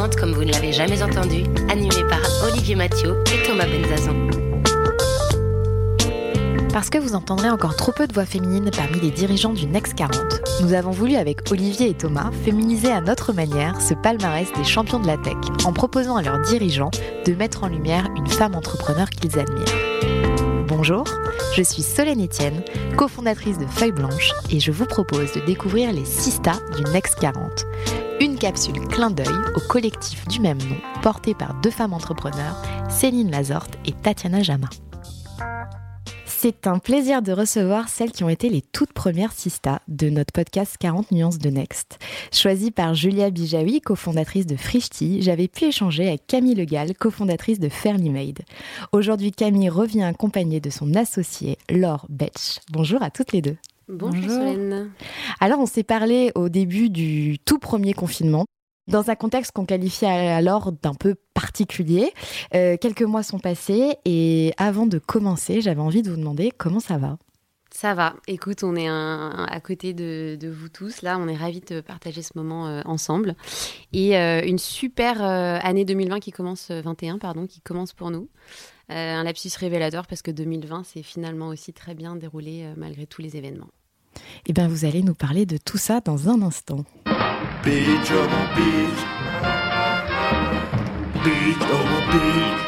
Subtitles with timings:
[0.00, 4.28] Next 40 comme vous ne l'avez jamais entendu, animé par Olivier Mathieu et Thomas Benzazon.
[6.72, 9.94] Parce que vous entendrez encore trop peu de voix féminines parmi les dirigeants du Next
[9.94, 14.64] 40, nous avons voulu avec Olivier et Thomas féminiser à notre manière ce palmarès des
[14.64, 15.36] champions de la tech
[15.66, 16.92] en proposant à leurs dirigeants
[17.26, 19.99] de mettre en lumière une femme entrepreneur qu'ils admirent.
[20.70, 21.02] Bonjour,
[21.56, 22.62] je suis Solène Etienne,
[22.96, 27.18] cofondatrice de Feuille Blanche et je vous propose de découvrir les 6 stars du Next
[27.18, 27.66] 40.
[28.20, 33.32] Une capsule clin d'œil au collectif du même nom porté par deux femmes entrepreneurs, Céline
[33.32, 34.68] Lazorte et Tatiana Jama.
[36.42, 40.32] C'est un plaisir de recevoir celles qui ont été les toutes premières Sista de notre
[40.32, 41.98] podcast 40 nuances de Next.
[42.32, 47.68] Choisie par Julia Bijawi, cofondatrice de Frishti, j'avais pu échanger avec Camille Legal, cofondatrice de
[47.68, 48.38] Fairly Made.
[48.92, 52.60] Aujourd'hui, Camille revient accompagnée de son associé Laure Betch.
[52.72, 53.58] Bonjour à toutes les deux.
[53.90, 54.92] Bonjour, Solène.
[55.40, 58.46] Alors, on s'est parlé au début du tout premier confinement
[58.88, 62.12] dans un contexte qu'on qualifiait alors d'un peu particulier.
[62.54, 66.80] Euh, quelques mois sont passés et avant de commencer, j'avais envie de vous demander comment
[66.80, 67.18] ça va.
[67.72, 68.16] Ça va.
[68.26, 71.02] Écoute, on est à côté de, vous tous.
[71.02, 73.36] Là, on est ravis de partager ce moment euh, ensemble.
[73.92, 78.28] Et euh, une super année 2020 qui commence, 21, pardon, qui commence pour nous.
[78.88, 83.36] un lapsus révélateur parce que 2020 s'est finalement aussi très bien déroulé malgré tous les
[83.36, 83.70] événements.
[84.46, 86.84] Eh bien, vous allez nous parler de tout ça dans un instant.
[87.62, 89.00] Beach over beach.
[91.22, 92.60] Beach over beach.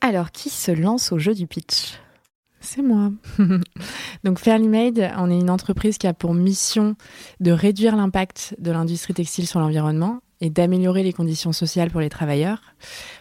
[0.00, 1.98] Alors, qui se lance au jeu du pitch?
[2.60, 3.10] C'est moi.
[4.24, 6.94] Donc Fairly Made, on est une entreprise qui a pour mission
[7.40, 12.08] de réduire l'impact de l'industrie textile sur l'environnement et d'améliorer les conditions sociales pour les
[12.08, 12.60] travailleurs.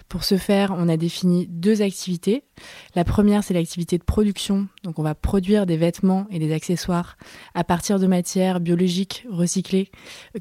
[0.09, 2.43] Pour ce faire, on a défini deux activités.
[2.95, 4.67] La première, c'est l'activité de production.
[4.83, 7.17] Donc, on va produire des vêtements et des accessoires
[7.55, 9.89] à partir de matières biologiques recyclées,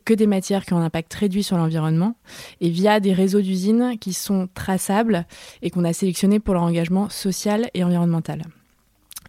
[0.05, 2.17] que des matières qui ont un impact réduit sur l'environnement,
[2.61, 5.27] et via des réseaux d'usines qui sont traçables
[5.63, 8.43] et qu'on a sélectionnés pour leur engagement social et environnemental.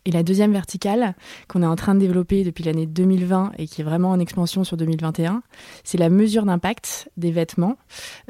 [0.07, 1.15] Et la deuxième verticale
[1.49, 4.63] qu'on est en train de développer depuis l'année 2020 et qui est vraiment en expansion
[4.63, 5.43] sur 2021,
[5.83, 7.75] c'est la mesure d'impact des vêtements,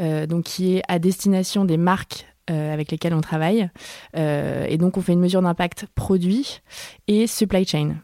[0.01, 3.69] euh, donc qui est à destination des marques euh, avec lesquelles on travaille.
[4.15, 6.61] Euh, et donc on fait une mesure d'impact produit
[7.07, 7.97] et supply chain,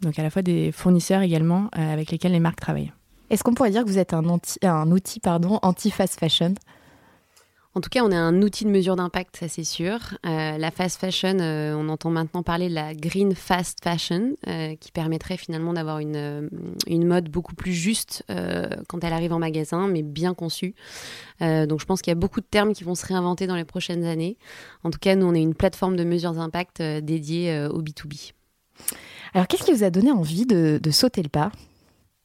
[0.00, 2.92] donc à la fois des fournisseurs également avec lesquels les marques travaillent.
[3.30, 4.24] Est-ce qu'on pourrait dire que vous êtes un,
[4.90, 5.20] outil
[5.62, 6.54] anti-fast fashion?
[7.76, 9.98] En tout cas, on est un outil de mesure d'impact, ça c'est sûr.
[10.24, 14.76] Euh, la fast fashion, euh, on entend maintenant parler de la green fast fashion, euh,
[14.76, 16.48] qui permettrait finalement d'avoir une,
[16.86, 20.74] une mode beaucoup plus juste quand elle arrive en magasin, mais bien conçue.
[21.40, 23.64] donc je pense qu'il y a beaucoup de termes qui vont se réinventer dans les
[23.64, 24.36] prochaines années.
[24.84, 28.32] En tout cas, nous, on est une plateforme de mesure d'impact dédiée au B2B.
[29.34, 31.50] Alors, qu'est-ce qui vous a donné envie de, de sauter le pas?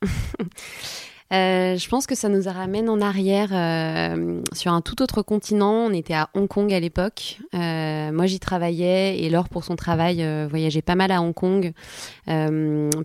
[1.31, 5.85] Euh, je pense que ça nous ramène en arrière euh, sur un tout autre continent.
[5.85, 7.37] On était à Hong Kong à l'époque.
[7.53, 11.71] Euh, moi, j'y travaillais et Laure, pour son travail, voyageait pas mal à Hong Kong,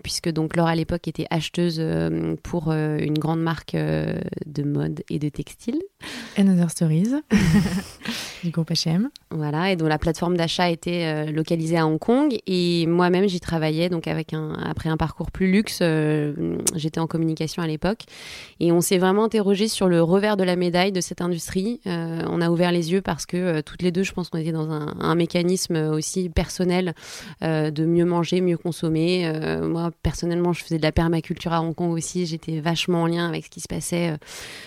[0.03, 1.83] puisque donc Laure à l'époque était acheteuse
[2.41, 5.79] pour une grande marque de mode et de textile.
[6.37, 7.13] Another Stories
[8.43, 9.09] du groupe H&M.
[9.31, 12.35] Voilà, et dont la plateforme d'achat était localisée à Hong Kong.
[12.47, 15.83] Et moi-même, j'y travaillais donc avec un après un parcours plus luxe.
[16.75, 18.05] J'étais en communication à l'époque.
[18.59, 21.81] Et on s'est vraiment interrogé sur le revers de la médaille de cette industrie.
[21.87, 24.37] Euh, on a ouvert les yeux parce que euh, toutes les deux, je pense qu'on
[24.37, 26.93] était dans un, mécanisme aussi personnel
[27.41, 29.31] euh, de mieux manger, mieux consommer.
[29.61, 32.25] moi, personnellement, je faisais de la permaculture à Hong Kong aussi.
[32.25, 34.17] J'étais vachement en lien avec ce qui se passait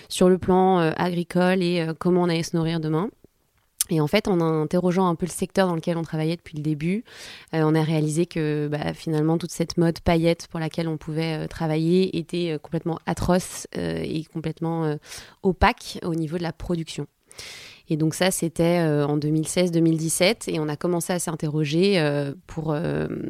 [0.07, 3.09] sur le plan agricole et comment on allait se nourrir demain.
[3.89, 6.63] Et en fait, en interrogeant un peu le secteur dans lequel on travaillait depuis le
[6.63, 7.03] début,
[7.53, 11.45] euh, on a réalisé que bah, finalement toute cette mode paillette pour laquelle on pouvait
[11.45, 14.95] euh, travailler était euh, complètement atroce et complètement
[15.43, 17.07] opaque au niveau de la production.
[17.89, 21.99] Et donc ça, c'était en 2016-2017, et on a commencé à s'interroger
[22.45, 22.75] pour,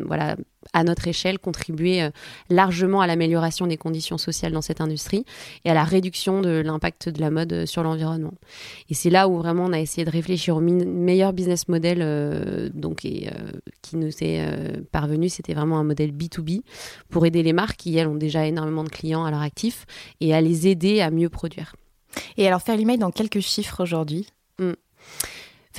[0.06, 0.36] voilà,
[0.74, 2.10] à notre échelle, contribuer euh,
[2.50, 5.26] largement à l'amélioration des conditions sociales dans cette industrie
[5.66, 8.34] et à la réduction de l'impact de la mode euh, sur l'environnement.
[8.90, 12.70] Et c'est là où vraiment on a essayé de réfléchir au meilleur business model euh,
[12.74, 13.30] donc, et,
[13.82, 14.44] qui nous est
[14.92, 15.30] parvenu.
[15.30, 16.62] C'était vraiment un modèle B2B
[17.10, 19.86] pour aider les marques qui, elles, ont déjà énormément de clients à leur actif
[20.20, 21.76] et à les aider à mieux produire.
[22.38, 24.28] Et alors, faire l'email dans quelques chiffres aujourd'hui?
[24.58, 24.74] Hmm.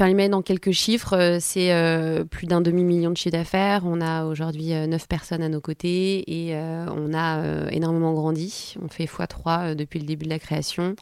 [0.00, 3.82] Faire l'email dans quelques chiffres, euh, c'est euh, plus d'un demi-million de chiffre d'affaires.
[3.84, 8.76] On a aujourd'hui euh, neuf personnes à nos côtés et on a énormément grandi.
[8.82, 10.96] On fait x3 depuis le début de la création.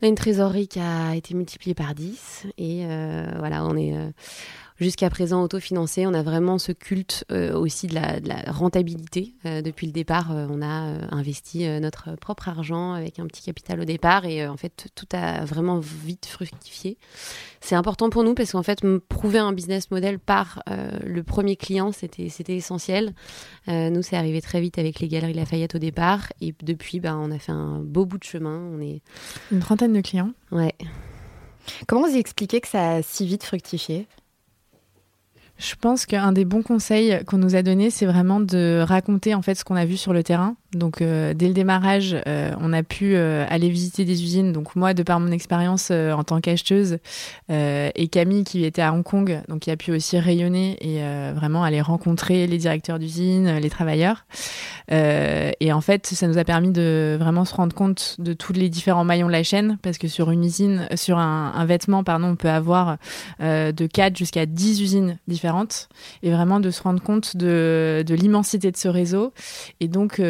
[0.00, 2.86] On a une trésorerie qui a été multipliée par 10 et
[3.38, 3.94] voilà, on est
[4.78, 6.06] jusqu'à présent autofinancé.
[6.06, 9.34] On a vraiment ce culte euh, aussi de la, rentabilité.
[9.44, 13.80] Euh, depuis le départ, euh, on a investi notre propre argent avec un petit capital
[13.80, 16.96] au départ et en fait, tout a vraiment vite fructifié.
[17.60, 20.62] C'est important pour nous parce qu'en fait, prouver un business model par
[21.04, 23.14] le premier client, c'était, essentiel.
[23.66, 27.30] nous, c'est arrivé très vite avec les Galeries Lafayette au départ et depuis, ben, on
[27.30, 28.60] a fait un beau bout de chemin.
[28.72, 29.02] On est
[29.50, 30.32] une trentaine de clients.
[30.52, 30.74] Ouais.
[31.86, 34.06] Comment vous expliquez que ça a si vite fructifié?
[35.58, 39.42] Je pense qu'un des bons conseils qu'on nous a donné, c'est vraiment de raconter en
[39.42, 40.56] fait ce qu'on a vu sur le terrain.
[40.74, 44.52] Donc euh, dès le démarrage, euh, on a pu euh, aller visiter des usines.
[44.52, 46.98] Donc moi, de par mon expérience en tant qu'acheteuse,
[47.48, 51.00] et Camille qui était à Hong Kong, donc qui a pu aussi rayonner et
[51.34, 54.26] vraiment aller rencontrer les directeurs d'usines, les travailleurs.
[54.90, 58.68] et en fait, ça nous a permis de vraiment se rendre compte de tous les
[58.68, 62.36] différents maillons de la chaîne, parce que sur une usine, sur un, vêtement, pardon, on
[62.36, 62.98] peut avoir
[63.40, 65.88] de 4 jusqu'à 10 usines différentes,
[66.22, 69.32] et vraiment de se rendre compte de, de l'immensité de ce réseau,
[69.80, 70.20] et donc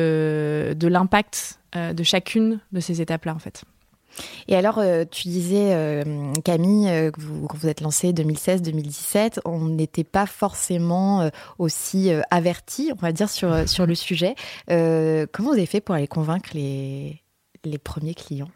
[0.75, 3.65] de, l'impact euh, de chacune de ces étapes-là, en fait.
[4.49, 9.67] Et alors, euh, tu disais, euh, Camille, que vous, quand vous êtes lancé 2016-2017, on
[9.67, 14.35] n'était pas forcément aussi averti, on va dire, sur, sur le sujet.
[14.69, 17.23] comment vous avez fait pour aller convaincre les,
[17.65, 18.51] les premiers clients?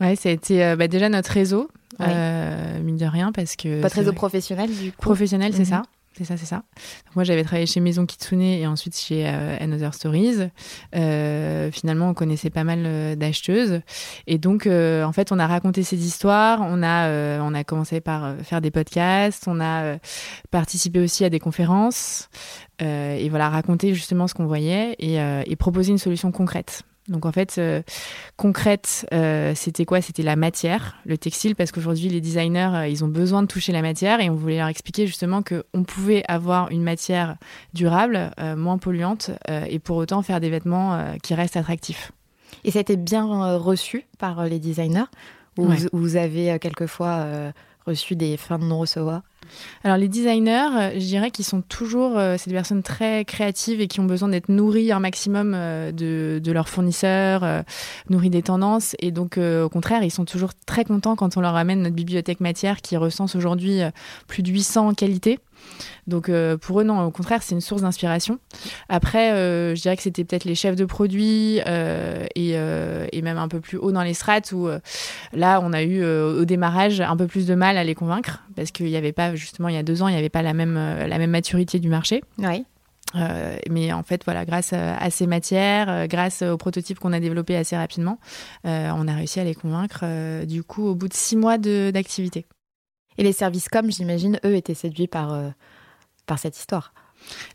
[0.00, 1.70] Ouais, ça a été bah, déjà notre réseau,
[2.00, 3.80] mine de rien, parce que...
[3.80, 5.00] Votre réseau professionnel, du coup?
[5.00, 5.64] Professionnel, c'est mhm.
[5.64, 5.82] ça.
[6.16, 6.62] C'est ça, c'est ça.
[7.16, 10.48] moi, j'avais travaillé chez Maison Kitsune et ensuite chez euh, Another Stories.
[10.94, 13.80] Euh, finalement, on connaissait pas mal euh, d'acheteuses.
[14.28, 16.60] Et donc, en fait, on a raconté ces histoires.
[16.62, 19.48] On a, on a commencé par faire des podcasts.
[19.48, 19.98] On a
[20.52, 22.28] participé aussi à des conférences.
[22.78, 26.84] et voilà, raconter justement ce qu'on voyait et, et proposer une solution concrète.
[27.08, 27.82] Donc en fait, euh,
[28.36, 30.00] concrète, euh, c'était quoi?
[30.00, 33.72] C'était la matière, le textile, parce qu'aujourd'hui les designers, euh, ils ont besoin de toucher
[33.72, 37.36] la matière et on voulait leur expliquer justement qu'on pouvait avoir une matière
[37.74, 42.12] durable, moins polluante, et pour autant faire des vêtements qui restent attractifs.
[42.64, 45.04] Et ça a été bien reçu par les designers?
[45.58, 47.26] Ou vous, vous, avez quelquefois
[47.86, 49.22] reçu des fins de non-recevoir?
[49.82, 53.80] Alors les designers, euh, je dirais qu'ils sont toujours, euh, c'est des personnes très créatives
[53.80, 57.64] et qui ont besoin d'être nourries un maximum euh, de, leurs fournisseurs,
[58.08, 58.94] nourries des tendances.
[59.00, 62.40] Et donc au contraire, ils sont toujours très contents quand on leur amène notre bibliothèque
[62.40, 63.80] matière qui recense aujourd'hui
[64.28, 65.40] plus de 800 qualités.
[66.06, 66.30] Donc
[66.60, 68.38] pour eux, non, au contraire, c'est une source d'inspiration.
[68.88, 69.30] Après,
[69.74, 73.78] je dirais que c'était peut-être les chefs de produits et, et, même un peu plus
[73.78, 74.68] haut dans les strates où
[75.32, 78.70] là, on a eu au démarrage un peu plus de mal à les convaincre parce
[78.70, 80.54] qu'il n'y avait pas justement il y a deux ans, il n'y avait pas la
[80.54, 82.22] même, euh, la même maturité du marché.
[82.38, 82.64] Oui.
[83.16, 87.20] Euh, mais en fait, voilà, grâce à, ces matières, euh, grâce aux prototypes qu'on a
[87.20, 88.18] développés assez rapidement,
[88.64, 90.04] on a réussi à les convaincre
[90.44, 92.46] du coup au bout de six mois d'activité.
[93.16, 95.38] Et les services com, j'imagine, eux étaient séduits par,
[96.26, 96.92] par cette histoire.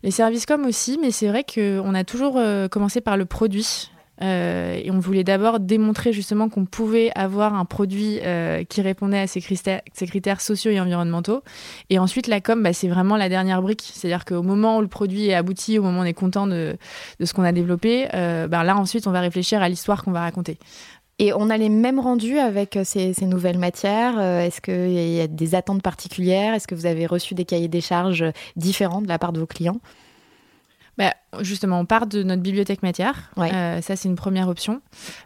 [0.02, 2.40] Les services com aussi, mais c'est vrai qu'on a toujours
[2.70, 3.90] commencé par le produit.
[4.22, 9.20] Euh, et on voulait d'abord démontrer justement qu'on pouvait avoir un produit euh, qui répondait
[9.20, 11.42] à ces critères, sociaux et environnementaux.
[11.88, 13.90] Et ensuite, la com, bah, c'est vraiment la dernière brique.
[13.92, 16.76] C'est-à-dire qu'au moment où le produit est abouti, au moment où on est content de,
[17.22, 20.20] ce qu'on a développé, euh, bah, là ensuite, on va réfléchir à l'histoire qu'on va
[20.20, 20.58] raconter.
[21.18, 25.54] Et on a les mêmes rendus avec ces nouvelles matières Est-ce qu'il y a des
[25.54, 26.54] attentes particulières?
[26.54, 28.24] Est-ce que vous avez reçu des cahiers des charges
[28.56, 29.80] différents de la part de vos clients?
[31.00, 33.30] Bah, justement, on part de notre bibliothèque matière.
[33.38, 34.82] Euh, ça, c'est une première option.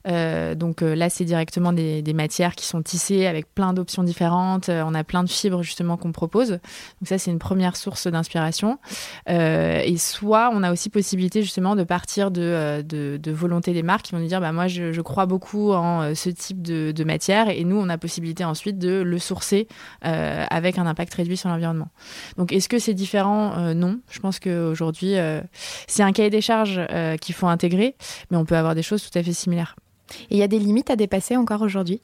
[0.06, 4.68] Euh, donc euh, là, c'est directement des, matières qui sont tissées avec plein d'options différentes.
[4.68, 6.50] on a plein de fibres justement qu'on propose.
[6.50, 8.78] Donc ça, c'est une première source d'inspiration.
[9.26, 14.12] et soit on a aussi possibilité justement de partir de, de, volonté des marques qui
[14.12, 17.48] vont nous dire, bah moi, je, crois beaucoup en ce type de, de, matière.
[17.48, 19.66] Et nous, on a possibilité ensuite de le sourcer
[20.02, 21.88] avec un impact réduit sur l'environnement.
[22.36, 23.74] Donc est-ce que c'est différent?
[23.74, 23.98] Non.
[24.08, 25.16] Je pense qu'aujourd'hui
[25.86, 27.94] c'est un cahier des charges euh, qu'il faut intégrer,
[28.30, 29.76] mais on peut avoir des choses tout à fait similaires.
[30.30, 32.02] Et il y a des limites à dépasser encore aujourd'hui?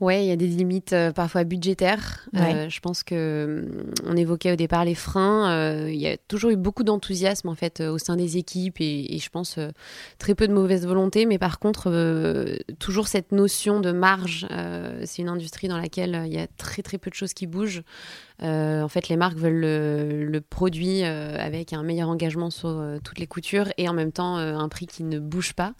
[0.00, 2.28] Ouais, il y a des limites euh, parfois budgétaires.
[2.36, 5.50] Euh, je pense que hum, on évoquait au départ les freins.
[5.50, 8.80] Euh, il y a toujours eu beaucoup d'enthousiasme en fait euh, au sein des équipes
[8.80, 9.70] et, et je pense euh,
[10.18, 11.26] très peu de mauvaise volonté.
[11.26, 14.46] Mais par contre, euh, toujours cette notion de marge.
[14.52, 17.34] Euh, c'est une industrie dans laquelle euh, il y a très très peu de choses
[17.34, 17.82] qui bougent.
[18.42, 22.98] Euh, en fait, les marques veulent le, produit euh, avec un meilleur engagement sur euh,
[23.02, 25.74] toutes les coutures et en même temps un prix qui ne bouge pas.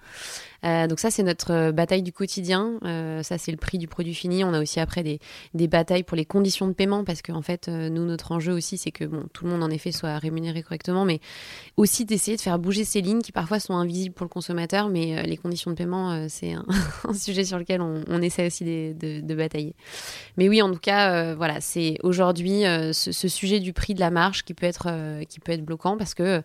[0.62, 2.78] Donc ça, c'est notre bataille du quotidien.
[3.22, 4.42] Ça, c'est le prix du produit fini.
[4.42, 7.88] On a aussi après des, batailles pour les conditions de paiement parce qu'en fait, euh,
[7.88, 11.20] nous, notre enjeu aussi, c'est que tout le monde en effet soit rémunéré correctement, mais
[11.76, 15.22] aussi d'essayer de faire bouger ces lignes qui parfois sont invisibles pour le consommateur, mais
[15.22, 16.52] les conditions de paiement, c'est
[17.04, 19.74] un, sujet sur lequel on, essaie aussi de, de- batailler.
[20.36, 24.00] Mais oui, en tout cas, voilà, c'est aujourd'hui euh, ce, ce sujet du prix de
[24.00, 26.42] la marge qui peut être, euh, qui peut être bloquant parce que,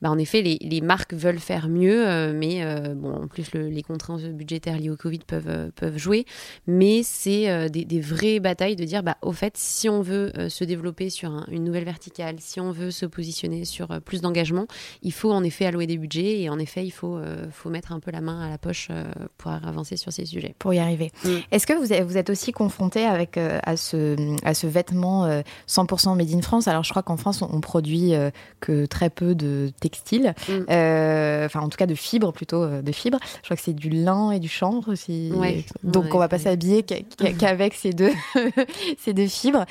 [0.00, 3.52] bah, en effet, les, les marques veulent faire mieux, euh, mais euh, bon, en plus,
[3.52, 6.24] le- les contraintes budgétaires liées au Covid peuvent, euh, peuvent jouer.
[6.66, 10.32] Mais c'est euh, des, des vraies batailles de dire, bah, au fait, si on veut
[10.38, 14.00] euh, se développer sur un- une nouvelle verticale, si on veut se positionner sur euh,
[14.00, 14.66] plus d'engagement,
[15.02, 17.92] il faut en effet allouer des budgets et en effet, il faut, euh, faut mettre
[17.92, 19.04] un peu la main à la poche euh,
[19.38, 20.54] pour avancer sur ces sujets.
[20.58, 21.10] pour y arriver.
[21.24, 21.28] Mm.
[21.50, 25.24] Est-ce que vous êtes, vous êtes aussi confronté avec euh, à ce à ce vêtement
[25.24, 28.30] euh, 100% made in France Alors je crois qu'en France on, on produit euh,
[28.60, 30.52] que très peu de textiles, Mm.
[30.70, 33.18] Euh, enfin en tout cas de fibres plutôt euh, de fibres.
[33.38, 35.30] Je crois que c'est du lin et du chanvre aussi.
[35.34, 35.64] Ouais.
[35.84, 38.10] Donc Ouais, on va pas s'habiller qu'a- qu'a- qu'avec ces deux
[38.98, 39.64] ces deux fibres.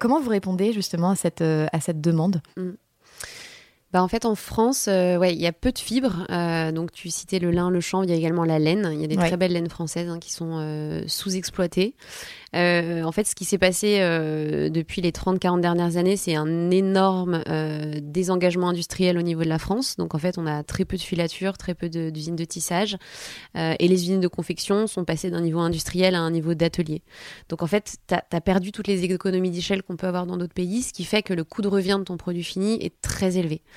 [0.00, 2.40] Comment vous répondez justement à cette à cette demande?
[3.94, 6.26] Bah, en fait, en France, euh, ouais, il y a peu de fibres.
[6.28, 8.90] Euh, donc, tu citais le lin, le chanvre, il y a également la laine.
[8.92, 9.28] Il y a des Ouais.
[9.28, 11.94] très belles laines françaises hein, qui sont euh, sous-exploitées.
[12.52, 13.98] En fait, ce qui s'est passé
[14.70, 17.42] depuis les 30-40 dernières années, c'est un énorme
[18.00, 19.96] désengagement industriel au niveau de la France.
[19.96, 22.96] Donc, en fait, on a très peu de filature, très peu d'usines de, tissage.
[23.56, 27.02] Et les usines de confection sont passées d'un niveau industriel à un niveau d'atelier.
[27.48, 30.54] Donc, en fait, tu as, perdu toutes les économies d'échelle qu'on peut avoir dans d'autres
[30.54, 33.36] pays, ce qui fait que le coût de revient de ton produit fini est très
[33.36, 33.62] élevé.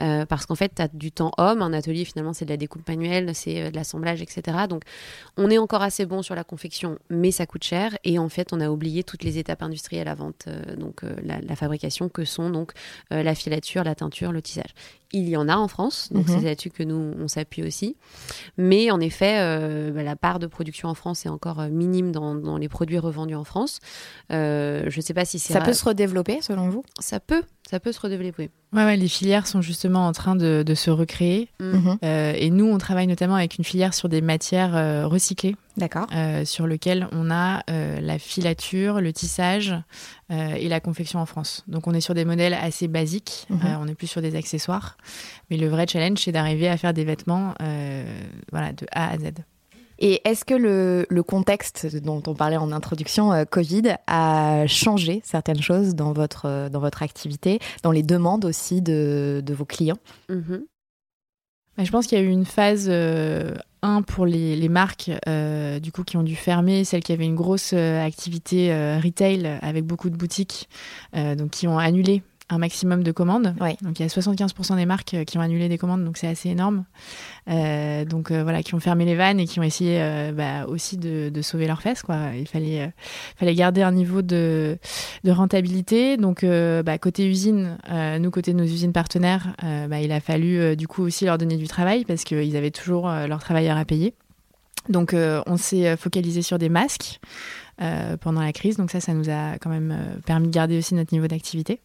[0.00, 1.60] Euh, parce qu'en fait, tu as du temps homme.
[1.62, 4.56] Un atelier, finalement, c'est de la découpe manuelle, c'est euh, de l'assemblage, etc.
[4.68, 4.82] Donc,
[5.36, 7.96] on est encore assez bon sur la confection, mais ça coûte cher.
[8.04, 11.40] Et en fait, on a oublié toutes les étapes industrielles avant euh, donc euh, la,
[11.40, 12.72] la fabrication, que sont donc
[13.10, 14.70] la filature, la teinture, le tissage.
[15.12, 16.34] Il y en a en France, donc Mhm.
[16.38, 17.96] c'est là-dessus que nous, on s'appuie aussi.
[18.58, 19.38] Mais en effet,
[19.90, 23.34] bah, la part de production en France est encore minime dans, dans les produits revendus
[23.34, 23.80] en France.
[24.30, 26.84] Je ne sais pas si c'est Ça ra- peut se redévelopper selon vous?
[27.00, 28.50] Ça peut, ça peut se redévelopper.
[28.74, 31.48] Ouais, ouais, les filières sont justement en train de, de se recréer.
[31.60, 31.98] Mhm.
[32.04, 36.06] Euh, et nous, on travaille notamment avec une filière sur des matières euh, recyclées, D'accord.
[36.14, 39.74] euh, sur lequel on a euh, la filature, le tissage
[40.30, 41.64] euh, et la confection en France.
[41.68, 43.60] Donc on est sur des modèles assez basiques, Mhm.
[43.64, 44.96] euh, on est plus sur des accessoires.
[45.50, 48.04] Mais le vrai challenge, c'est d'arriver à faire des vêtements euh,
[48.52, 49.32] voilà, de A à Z.
[49.98, 55.20] Et est-ce que le, le contexte dont on parlait en introduction, euh, Covid, a changé
[55.24, 59.64] certaines choses dans votre, euh, dans votre activité, dans les demandes aussi de, de vos
[59.64, 59.98] clients?
[60.28, 60.64] Mhm.
[61.76, 65.10] Mais je pense qu'il y a eu une phase, euh, un, pour les, les marques
[65.28, 68.98] euh, du coup, qui ont dû fermer, celles qui avaient une grosse euh, activité euh,
[68.98, 70.68] retail avec beaucoup de boutiques,
[71.14, 73.54] euh, donc qui ont annulé un maximum de commandes.
[73.60, 73.76] Ouais.
[73.82, 76.26] Donc il y a 75% des marques euh, qui ont annulé des commandes, donc c'est
[76.26, 76.84] assez énorme.
[77.48, 79.98] Euh, donc euh, voilà, qui ont fermé les vannes et qui ont essayé
[80.32, 82.02] bah, aussi de, de sauver leurs fesses.
[82.02, 82.16] Quoi.
[82.38, 82.92] Il fallait,
[83.36, 84.78] fallait garder un niveau de,
[85.24, 86.16] de rentabilité.
[86.16, 87.78] Donc bah, côté usine,
[88.20, 89.54] nous côté de nos usines partenaires,
[89.88, 93.08] bah, il a fallu du coup aussi leur donner du travail parce qu'ils avaient toujours
[93.08, 94.14] leurs travailleurs à payer.
[94.88, 97.20] Donc euh, on s'est focalisé sur des masques
[98.20, 98.76] pendant la crise.
[98.76, 101.80] Donc ça, ça nous a quand même euh, permis de garder aussi notre niveau d'activité.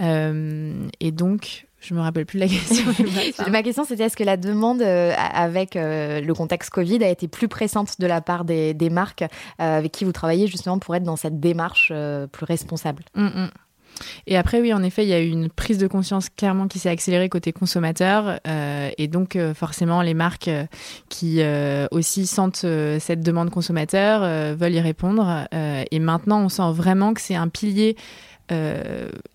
[0.00, 2.84] Euh, et donc, je me rappelle plus de la question.
[3.50, 7.28] Ma question, c'était est-ce que la demande euh, avec euh, le contexte Covid a été
[7.28, 9.26] plus pressante de la part des, des marques euh,
[9.78, 13.02] avec qui vous travaillez justement pour être dans cette démarche euh, plus responsable?
[13.14, 13.50] Mm, mm.
[14.26, 16.78] Et après, oui, en effet, il y a eu une prise de conscience clairement qui
[16.78, 18.38] s'est accélérée côté consommateur.
[18.46, 20.64] euh, et donc, euh, forcément, les marques euh,
[21.08, 21.40] qui
[21.90, 22.66] aussi sentent
[22.98, 24.22] cette demande consommateur
[24.56, 25.46] veulent y répondre.
[25.52, 27.96] Et maintenant, on sent vraiment que c'est un pilier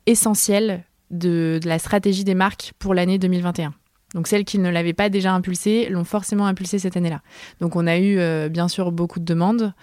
[0.06, 3.74] essentiel de la stratégie des marques pour l'année 2021.
[4.14, 7.22] Donc celles qui ne l'avaient pas déjà impulsé l'ont forcément impulsé cette année-là.
[7.60, 9.74] Donc on a eu euh, bien sûr beaucoup de demandes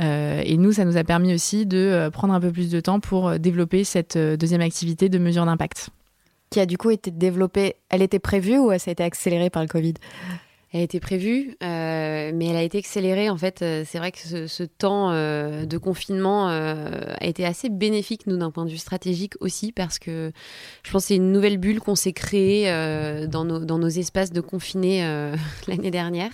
[0.00, 2.80] euh, et nous ça nous a permis aussi de euh, prendre un peu plus de
[2.80, 5.90] temps pour développer cette deuxième activité de mesure d'impact.
[6.50, 7.76] qui a du coup été développée.
[7.90, 9.94] Elle était prévue ou ça a été accélérée par le Covid?
[10.74, 13.30] Elle était prévue, euh, mais elle a été accélérée.
[13.30, 18.26] En fait, euh, c'est vrai que ce, temps euh, de confinement a été assez bénéfique,
[18.26, 20.32] nous, d'un point de vue stratégique aussi, parce que
[20.82, 22.66] je pense que c'est une nouvelle bulle qu'on s'est créée
[23.28, 25.06] dans nos, dans, nos, espaces de confinés
[25.68, 26.32] l'année dernière.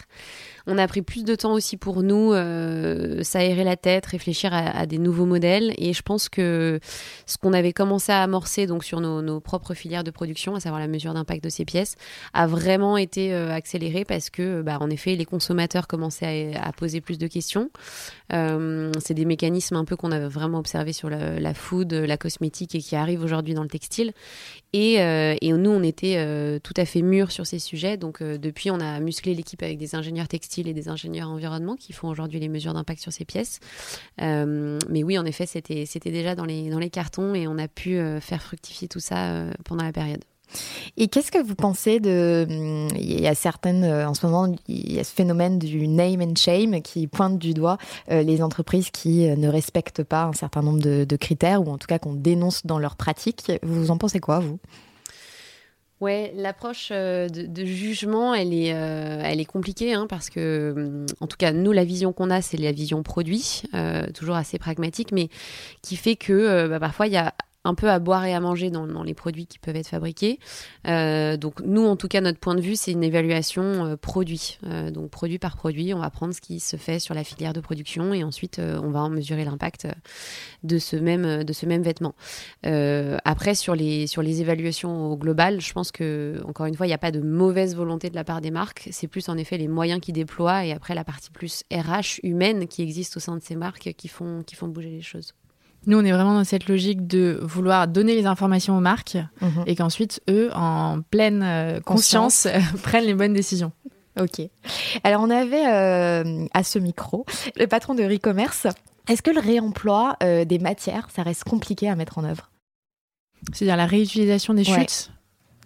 [0.66, 4.86] On a pris plus de temps aussi pour nous euh, s'aérer la tête, réfléchir à,
[4.86, 5.72] des nouveaux modèles.
[5.78, 6.80] Et je pense que
[7.26, 10.80] ce qu'on avait commencé à amorcer donc sur nos, propres filières de production, à savoir
[10.80, 11.96] la mesure d'impact de ces pièces,
[12.34, 17.00] a vraiment été euh, accéléré parce que, bah, en effet, les consommateurs commençaient à, poser
[17.00, 17.70] plus de questions.
[18.32, 22.74] Euh, c'est des mécanismes un peu qu'on avait vraiment observé sur la, food, la cosmétique
[22.74, 24.12] et qui arrivent aujourd'hui dans le textile.
[24.72, 27.96] Et, et, nous, on était tout à fait mûrs sur ces sujets.
[27.96, 31.92] Donc, depuis, on a musclé l'équipe avec des ingénieurs textiles et des ingénieurs environnement qui
[31.92, 33.60] font aujourd'hui les mesures d'impact sur ces pièces.
[34.18, 37.98] mais oui, en effet, c'était déjà dans les, dans les cartons et on a pu
[38.20, 40.24] faire fructifier tout ça pendant la période.
[40.96, 42.46] Et qu'est-ce que vous pensez de.
[42.96, 43.84] Il y a certaines.
[43.84, 47.54] En ce moment, il y a ce phénomène du name and shame qui pointe du
[47.54, 47.78] doigt
[48.08, 51.98] les entreprises qui ne respectent pas un certain nombre de, critères ou en tout cas
[51.98, 53.52] qu'on dénonce dans leurs pratiques.
[53.62, 54.58] Vous en pensez quoi, vous?
[56.00, 61.52] Ouais, l'approche de, jugement, elle est, elle est compliquée hein, parce que, en tout cas,
[61.52, 63.64] nous, la vision qu'on a, c'est la vision produit,
[64.14, 65.28] toujours assez pragmatique, mais
[65.82, 68.70] qui fait que bah, parfois il y a un peu à boire et à manger
[68.70, 70.38] dans, les produits qui peuvent être fabriqués.
[70.86, 74.58] Euh, donc nous, en tout cas, notre point de vue, c'est une évaluation euh, produit.
[74.64, 77.52] Euh, donc produit par produit, on va prendre ce qui se fait sur la filière
[77.52, 79.86] de production et ensuite on va en mesurer l'impact
[80.62, 82.14] de ce même vêtement.
[82.62, 86.90] après sur les sur les évaluations au global, je pense que encore une fois, il
[86.90, 88.88] n'y a pas de mauvaise volonté de la part des marques.
[88.90, 92.68] C'est plus en effet les moyens qui déploient et après la partie plus RH humaine
[92.68, 95.34] qui existe au sein de ces marques qui font bouger les choses.
[95.86, 99.64] Nous, on est vraiment dans cette logique de vouloir donner les informations aux marques mhm.
[99.66, 102.46] et qu'ensuite, eux, en pleine euh, conscience,
[102.82, 103.72] prennent les bonnes décisions.
[104.20, 104.42] Ok.
[105.04, 107.24] Alors, on avait euh, à ce micro
[107.56, 108.66] le patron de e-commerce.
[109.08, 112.50] Est-ce que le réemploi euh, des matières, ça reste compliqué à mettre en œuvre?
[113.52, 115.10] C'est-à-dire la réutilisation des chutes?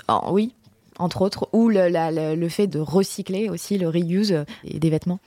[0.09, 0.54] Oh, Oui,
[0.99, 1.88] entre autres, ou le,
[2.37, 5.18] le, fait de recycler aussi, le reuse des vêtements?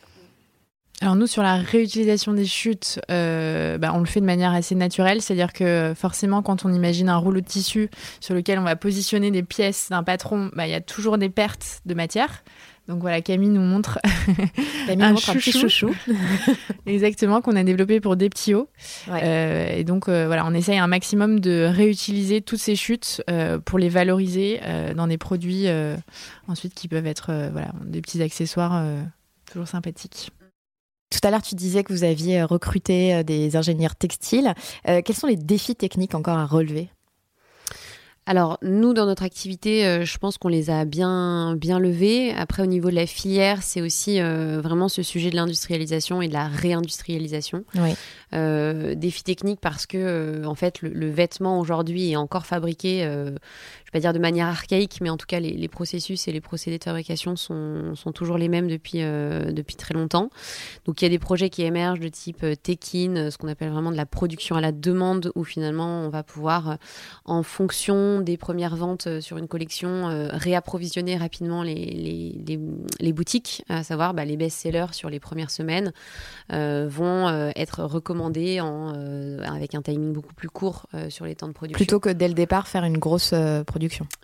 [0.99, 4.73] Alors nous, sur la réutilisation des chutes, euh, bah, on le fait de manière assez
[4.73, 8.75] naturelle, c'est-à-dire que forcément, quand on imagine un rouleau de tissu sur lequel on va
[8.75, 12.43] positionner des pièces d'un patron, bah, il y a toujours des pertes de matière.
[12.87, 13.99] Donc voilà, Camille nous montre
[14.89, 15.93] un, chouchou.
[16.87, 18.69] Exactement, qu'on a développé pour des petits hauts.
[19.09, 23.21] Euh, et donc euh, voilà, on essaye un maximum de réutiliser toutes ces chutes
[23.65, 24.61] pour les valoriser
[24.95, 25.67] dans des produits
[26.47, 28.83] ensuite qui peuvent être voilà, des petits accessoires
[29.45, 30.31] toujours sympathiques.
[31.09, 34.53] Tout à l'heure, tu disais que vous aviez euh, recruté euh, des ingénieurs textiles.
[34.87, 36.89] Euh, quels sont les défis techniques encore à relever?
[38.25, 42.33] Alors nous, dans notre activité, je pense qu'on les a bien bien levés.
[42.33, 46.33] Après, au niveau de la filière, c'est aussi vraiment ce sujet de l'industrialisation et de
[46.33, 47.63] la réindustrialisation.
[47.75, 47.95] Oui.
[48.97, 53.09] défi technique parce que en fait, le vêtement aujourd'hui est encore fabriqué
[53.87, 56.41] je vais pas dire de manière archaïque, mais en tout cas, les, processus et les
[56.41, 60.29] procédés de fabrication sont, toujours les mêmes depuis, euh, depuis très longtemps.
[60.85, 63.47] Donc, il y a des projets qui émergent de type euh, Tekin, euh, ce qu'on
[63.47, 66.77] appelle vraiment de la production à la demande, où finalement, on va pouvoir,
[67.23, 72.59] en fonction des premières ventes sur une collection, réapprovisionner rapidement les, les,
[72.99, 75.93] les, boutiques, à savoir bah, les best-sellers sur les premières semaines
[76.49, 78.59] vont être recommandés
[79.45, 81.77] avec un timing beaucoup plus court sur les temps de production.
[81.77, 83.33] Plutôt que dès le départ faire une grosse
[83.65, 83.76] production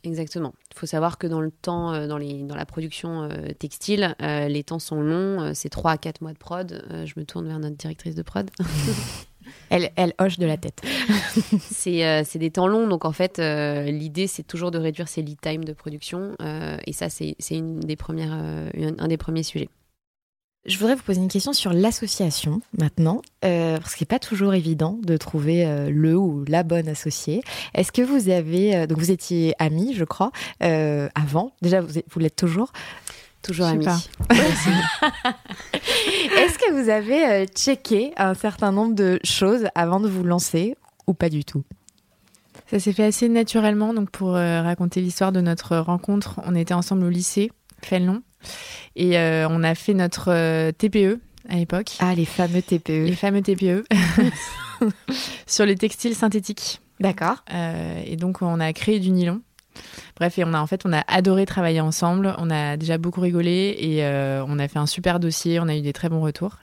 [0.04, 0.54] Exactement.
[0.72, 4.16] Il faut savoir que dans le temps, euh, dans, les, dans la production euh, textile,
[4.22, 5.54] euh, les temps sont longs.
[5.54, 6.84] c'est 3 à 4 mois de prod.
[7.06, 8.50] je me tourne vers notre directrice de prod.
[9.70, 10.82] elle, elle hoche de la tête.
[11.62, 12.88] c'est des temps longs.
[12.88, 16.36] Donc en fait, l'idée, c'est toujours de réduire ces lead time de production.
[16.86, 19.70] et ça, c'est une des premières, un des premiers sujets.
[20.66, 24.54] Je voudrais vous poser une question sur l'association maintenant, euh, parce qu'il n'est pas toujours
[24.54, 27.44] évident de trouver euh, le ou la bonne associée.
[27.74, 31.52] Est-ce que vous avez, euh, donc vous étiez amis, je crois, avant?
[31.62, 32.72] Déjà, vous, vous l'êtes toujours?
[33.42, 33.86] Toujours amis.
[34.30, 34.70] Est-ce
[36.58, 41.28] que vous avez checké un certain nombre de choses avant de vous lancer ou pas
[41.28, 41.66] du tout?
[42.72, 43.94] Ça s'est fait assez naturellement.
[43.94, 48.22] Donc, pour raconter l'histoire de notre rencontre, on était ensemble au lycée, Fénelon.
[48.96, 51.92] Et euh, on a fait notre euh, TPE à l'époque.
[52.00, 53.06] Ah, les fameux TPE.
[53.06, 53.84] Les fameux TPE.
[55.48, 56.82] sur les textiles synthétiques.
[57.00, 57.44] D'accord.
[57.54, 59.42] Euh, et donc, on a créé du nylon.
[60.18, 62.36] Bref, et on a en fait, on a adoré travailler ensemble.
[62.38, 64.06] On a déjà beaucoup rigolé et
[64.48, 65.60] on a fait un super dossier.
[65.60, 66.58] On a eu des très bons retours.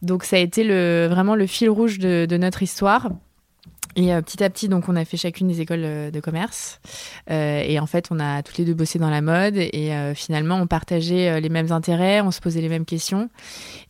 [0.00, 3.10] Donc, ça a été le, vraiment le fil rouge de, de notre histoire.
[3.96, 6.80] Et euh, petit à petit, donc, on a fait chacune des écoles euh, de commerce.
[7.30, 9.56] Euh, et en fait, on a toutes les deux bossé dans la mode.
[9.56, 13.28] Et finalement, on partageait les mêmes intérêts, on se posait les mêmes questions.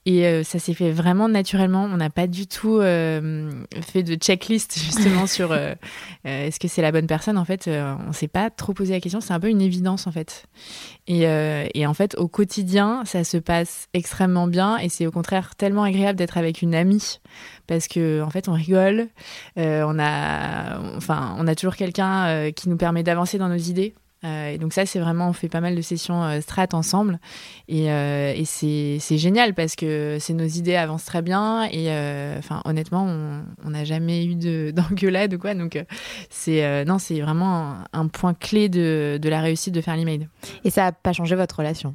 [0.08, 1.84] Et euh, ça s'est fait vraiment naturellement.
[1.84, 3.50] On n'a pas du tout euh,
[3.82, 5.74] fait de checklist, justement, sur euh,
[6.24, 7.36] est-ce que c'est la bonne personne.
[7.36, 9.20] En fait, on s'est pas trop posé la question.
[9.20, 10.46] C'est un peu une évidence, en fait.
[11.08, 11.24] Et,
[11.74, 14.78] et en fait, au quotidien, ça se passe extrêmement bien.
[14.78, 17.20] Et c'est au contraire tellement agréable d'être avec une amie.
[17.66, 19.08] Parce que, en fait, on rigole.
[19.56, 23.94] On a, enfin, on a toujours quelqu'un qui nous permet d'avancer dans nos idées.
[24.24, 27.20] Euh, et donc ça, c'est vraiment, on fait pas mal de sessions euh, strat ensemble,
[27.68, 31.90] et, euh, et c'est c'est génial parce que c'est nos idées avancent très bien, et
[31.92, 33.06] euh, enfin honnêtement,
[33.64, 35.84] on n'a jamais eu de d'engueulade ou quoi, donc euh,
[36.30, 40.04] c'est euh, non, c'est vraiment un, un point clé de, de la réussite de Fairly
[40.04, 40.26] Made.
[40.64, 41.94] Et ça n'a pas changé votre relation?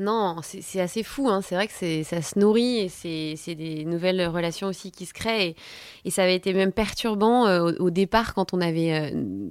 [0.00, 1.28] Non, c'est c'est assez fou.
[1.28, 1.40] Hein.
[1.42, 5.06] C'est vrai que c'est- ça se nourrit et c'est c'est des nouvelles relations aussi qui
[5.06, 5.48] se créent.
[5.48, 5.56] Et,
[6.04, 8.92] et ça avait été même perturbant euh, au, au départ quand on avait.
[9.12, 9.50] euh,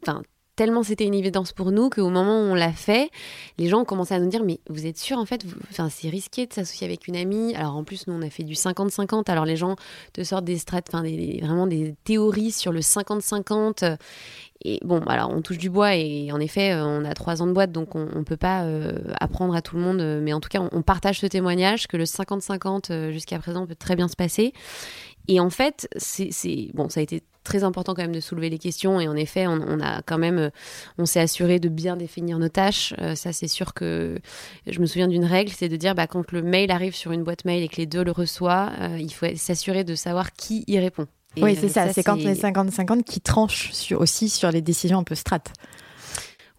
[0.58, 3.10] tellement c'était une évidence pour nous qu'au moment où on l'a fait,
[3.58, 5.88] les gens ont commencé à nous dire Mais vous êtes sûr, en fait, vous- enfin,
[5.90, 7.56] c'est risqué de s'associer avec une amie.
[7.56, 9.30] Alors en plus, nous, on a fait du 50-50.
[9.30, 9.78] Alors les gens
[10.12, 13.98] te sortent des strates, enfin, des, vraiment des théories sur le 50-50.
[14.66, 17.48] Et bon, alors on touche du bois et en effet, euh, on a trois ans
[17.48, 18.92] de boîte, donc on ne peut pas euh,
[19.22, 20.02] apprendre à tout le monde.
[20.02, 23.38] euh, Mais en tout cas, on, on partage ce témoignage que le 50-50 euh, jusqu'à
[23.38, 24.54] présent peut très bien se passer.
[25.28, 28.60] Et en fait, c'est- bon, ça a été très important quand même de soulever les
[28.60, 29.00] questions.
[29.00, 30.50] Et en effet, on, on a quand même, euh,
[30.98, 32.94] on s'est assuré de bien définir nos tâches.
[33.00, 34.20] Euh, ça, c'est sûr que
[34.68, 37.24] je me souviens d'une règle, c'est de dire bah, quand le mail arrive sur une
[37.24, 40.64] boîte mail et que les deux le reçoivent, euh, il faut s'assurer de savoir qui
[40.68, 41.08] y répond.
[41.36, 41.92] Et, Oui, c'est ça.
[41.94, 45.54] C'est quand les 50-50 qui tranchent sur, aussi sur les décisions un peu strates.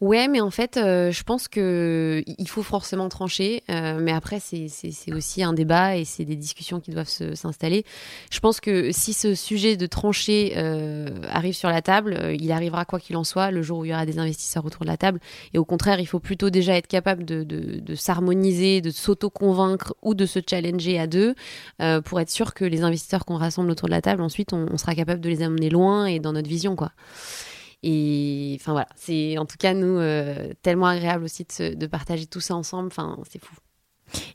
[0.01, 3.65] Ouais, mais en fait, euh, je pense que il faut forcément trancher.
[3.69, 7.85] euh, mais après, c'est aussi un débat et c'est des discussions qui doivent s'installer.
[8.31, 12.53] Je pense que si ce sujet de trancher euh, arrive sur la table, euh, il
[12.53, 14.87] arrivera quoi qu'il en soit le jour où il y aura des investisseurs autour de
[14.89, 15.19] la table.
[15.53, 19.95] Et au contraire, il faut plutôt déjà être capable de, de, de s'harmoniser, de s'auto-convaincre
[20.03, 21.35] ou de se challenger à deux
[21.83, 24.67] euh, pour être sûr que les investisseurs qu'on rassemble autour de la table, ensuite, on,
[24.73, 26.93] on sera capable de les amener loin et dans notre vision, quoi.
[27.83, 31.87] Et enfin voilà, c'est en tout cas nous euh, tellement agréable aussi de, se- de
[31.87, 32.89] partager tout ça ensemble.
[32.89, 33.55] Enfin, c'est fou.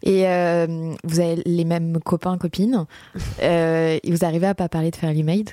[0.04, 2.86] Et euh, vous avez les mêmes copains, copines.
[3.42, 5.50] Euh, et vous arrivez à pas parler de Fairly Made?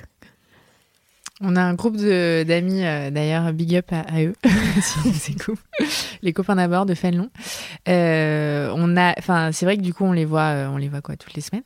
[1.41, 4.35] On a un groupe de- d'amis, euh, d'ailleurs, big up à, à eux,
[4.81, 5.59] si on nous écoute.
[6.21, 7.29] les copains d'abord de Fénelon.
[7.89, 10.87] Euh, on a, enfin, c'est vrai que du coup, on les voit, euh, on les
[10.87, 11.63] voit quoi, toutes les semaines.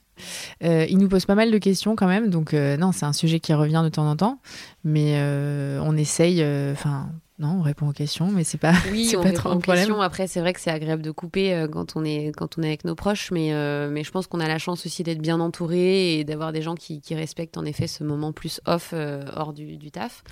[0.64, 3.14] Euh, ils nous posent pas mal de questions quand même, donc euh, non, c'est un
[3.14, 4.40] sujet qui revient de temps en temps,
[4.84, 9.14] mais euh, on essaye, euh, enfin, non, on répond aux questions, mais c'est pas, Oui,
[9.18, 9.86] on pas répond trop aux un problème.
[9.88, 10.02] questions.
[10.02, 12.68] Après, c'est vrai que c'est agréable de couper euh, quand on est quand on est
[12.68, 15.40] avec nos proches, mais euh, mais je pense qu'on a la chance aussi d'être bien
[15.42, 19.24] entouré et d'avoir des gens qui, qui respectent en effet ce moment plus off euh,
[19.36, 20.24] hors du, du taf.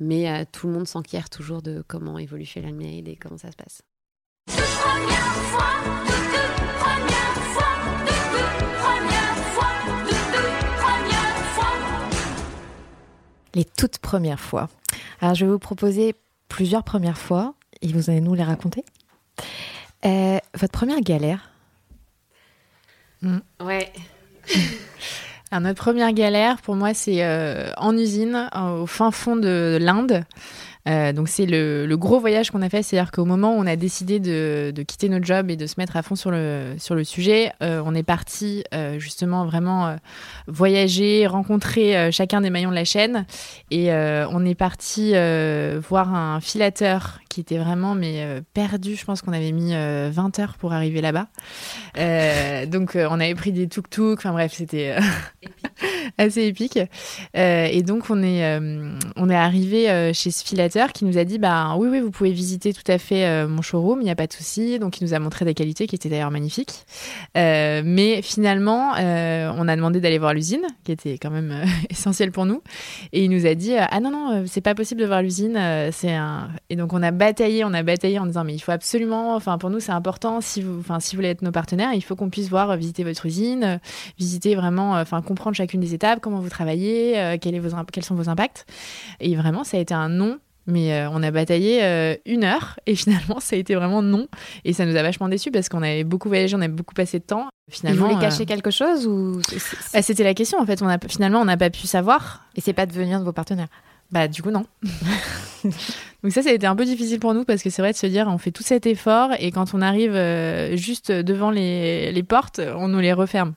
[0.00, 3.50] Mais euh, tout le monde s'enquiert toujours de comment évolue chez Mail et comment ça
[3.50, 3.82] se passe.
[13.56, 14.68] Les toutes premières fois.
[15.22, 16.14] Alors, je vais vous proposer
[16.46, 18.84] plusieurs premières fois et vous allez nous les raconter.
[20.04, 21.50] Euh, votre première galère
[23.22, 23.90] Ouais.
[25.50, 30.24] Alors, notre première galère, pour moi, c'est euh, en usine, au fin fond de l'Inde.
[30.88, 33.66] Euh, donc c'est le, le gros voyage qu'on a fait, c'est-à-dire qu'au moment où on
[33.66, 36.74] a décidé de, de quitter notre job et de se mettre à fond sur le,
[36.78, 39.96] sur le sujet, euh, on est parti euh, justement vraiment
[40.46, 43.26] voyager, rencontrer chacun des maillons de la chaîne
[43.70, 48.96] et on est parti voir un filateur qui était vraiment mais perdu.
[48.96, 51.26] Je pense qu'on avait mis euh, 20 heures pour arriver là-bas.
[52.66, 54.96] Donc on avait pris des tuk-tuk, enfin bref, c'était
[56.18, 56.78] assez épique.
[57.34, 58.58] Et donc on est,
[59.16, 62.30] on est arrivé chez ce filateur qui nous a dit bah oui oui vous pouvez
[62.30, 64.78] visiter tout à fait euh, mon showroom, il n'y a pas de souci.
[64.78, 66.84] Donc il nous a montré des qualités qui étaient d'ailleurs magnifiques.
[67.36, 72.30] Euh, mais finalement euh, on a demandé d'aller voir l'usine qui était quand même essentielle
[72.30, 72.62] pour nous.
[73.12, 75.58] Et il nous a dit ah non non c'est pas possible de voir l'usine,
[75.92, 78.72] c'est un et donc on a bataillé on a bataillé en disant mais il faut
[78.72, 81.94] absolument enfin pour nous c'est important si vous enfin si vous voulez être nos partenaires
[81.94, 83.80] il faut qu'on puisse voir visiter votre usine,
[84.18, 88.66] visiter vraiment enfin comprendre chacune des étapes, comment vous travaillez, quels sont vos impacts.
[89.20, 92.78] Et vraiment ça a été un non mais euh, on a bataillé euh, une heure
[92.86, 94.26] et finalement ça a été vraiment non
[94.64, 97.18] et ça nous a vachement déçus parce qu'on avait beaucoup voyagé, on avait beaucoup passé
[97.18, 97.48] de temps.
[97.68, 99.40] Ils Finalement, voulaient cacher euh, quelque chose ou
[99.92, 100.82] ah, c'était la question en fait.
[100.82, 102.44] On a finalement on n'a pas pu savoir.
[102.56, 103.68] et c'est pas devenir de vos partenaires
[104.10, 104.66] Bah du coup non.
[106.22, 107.96] Donc ça, ça a été un peu difficile pour nous parce que c'est vrai de
[107.96, 110.16] se dire on fait tout cet effort et quand on arrive
[110.76, 113.54] juste devant les, les portes, on nous les referme.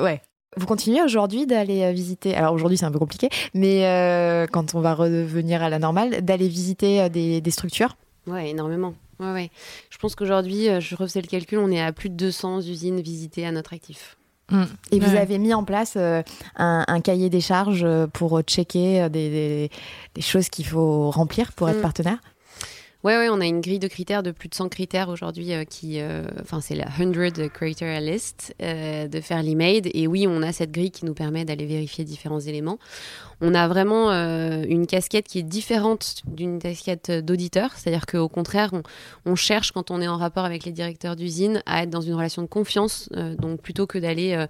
[0.00, 0.20] Ouais.
[0.56, 4.94] Vous continuez aujourd'hui d'aller visiter, alors aujourd'hui c'est un peu compliqué, mais quand on va
[4.94, 7.96] revenir à la normale, d'aller visiter des, des structures?
[8.26, 8.94] Ouais, énormément.
[9.20, 9.50] Ouais, ouais.
[9.90, 13.46] Je pense qu'aujourd'hui, je refaisais le calcul, on est à plus de 200 usines visitées
[13.46, 14.16] à notre actif.
[14.50, 14.64] Mm.
[14.92, 16.22] Et vous avez mis en place euh,
[16.56, 19.70] un, cahier des charges euh, pour checker euh, des,
[20.20, 21.82] choses qu'il faut remplir pour être mm.
[21.82, 22.18] partenaire?
[23.04, 26.00] Ouais, ouais, on a une grille de critères de plus de 100 critères aujourd'hui qui,
[26.40, 29.90] enfin, c'est la 100 Criteria List de Fairly Made.
[29.92, 32.78] Et oui, on a cette grille qui nous permet d'aller vérifier différents éléments
[33.40, 37.72] on a vraiment euh, une casquette qui est différente d'une casquette d'auditeur.
[37.76, 38.70] C'est-à-dire qu'au contraire,
[39.26, 42.14] on, cherche, quand on est en rapport avec les directeurs d'usine, à être dans une
[42.14, 43.08] relation de confiance.
[43.16, 44.46] Euh, donc plutôt que d'aller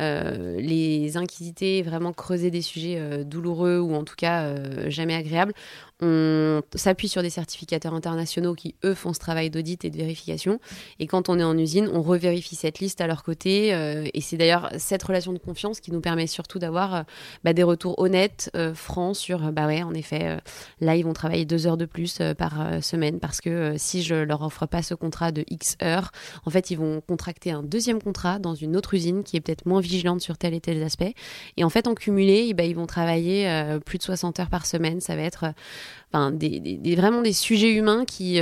[0.00, 4.54] euh, les inquisiter, vraiment creuser des sujets douloureux ou en tout cas
[4.88, 5.52] jamais agréables,
[6.00, 10.58] on s'appuie sur des certificateurs internationaux qui, eux, font ce travail d'audit et de vérification.
[10.98, 13.68] Et quand on est en usine, on revérifie cette liste à leur côté.
[14.12, 17.04] et c'est d'ailleurs cette relation de confiance qui nous permet surtout d'avoir
[17.44, 18.23] bah, des retours honnêtes
[18.54, 20.36] euh, franc sur, euh, bah ouais, en effet, euh,
[20.80, 24.42] là, ils vont travailler deux heures de plus par semaine parce que si je leur
[24.42, 26.10] offre pas ce contrat de X heures,
[26.44, 29.66] en fait, ils vont contracter un deuxième contrat dans une autre usine qui est peut-être
[29.66, 31.14] moins vigilante sur tel et tel aspect.
[31.56, 33.48] Et en fait, en cumulé, bah, ils vont travailler
[33.84, 35.00] plus de 60 heures par semaine.
[35.00, 35.46] Ça va être
[36.12, 38.38] Enfin, des, vraiment des sujets humains qui,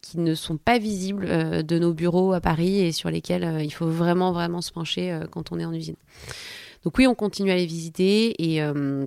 [0.00, 1.26] qui ne sont pas visibles
[1.62, 5.52] de nos bureaux à Paris et sur lesquels il faut vraiment, vraiment se pencher quand
[5.52, 5.96] on est en usine.
[6.84, 9.06] Donc oui, on continue à les visiter et euh,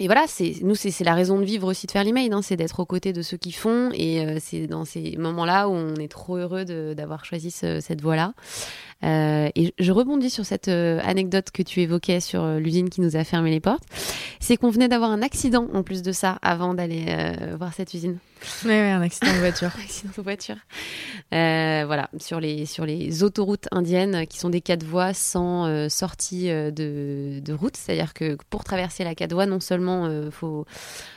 [0.00, 2.80] voilà, c'est nous c'est la raison de vivre aussi de faire l'email, hein, c'est d'être
[2.80, 6.10] aux côtés de ceux qui font et euh, c'est dans ces moments-là où on est
[6.10, 8.32] trop heureux d'avoir choisi cette voie-là.
[9.04, 13.24] Euh, et je rebondis sur cette anecdote que tu évoquais sur l'usine qui nous a
[13.24, 13.84] fermé les portes.
[14.40, 17.04] C'est qu'on venait d'avoir un accident en plus de ça avant d'aller
[17.58, 18.18] voir cette usine.
[18.64, 19.70] Oui, un accident de voiture.
[19.82, 20.56] accident de voiture.
[21.32, 25.88] Euh, voilà, sur les, sur les autoroutes indiennes qui sont des quatre voies sans euh,
[25.88, 27.76] sortie euh, de, de, route.
[27.76, 30.66] C'est-à-dire que pour traverser la quatre voies, non seulement faut,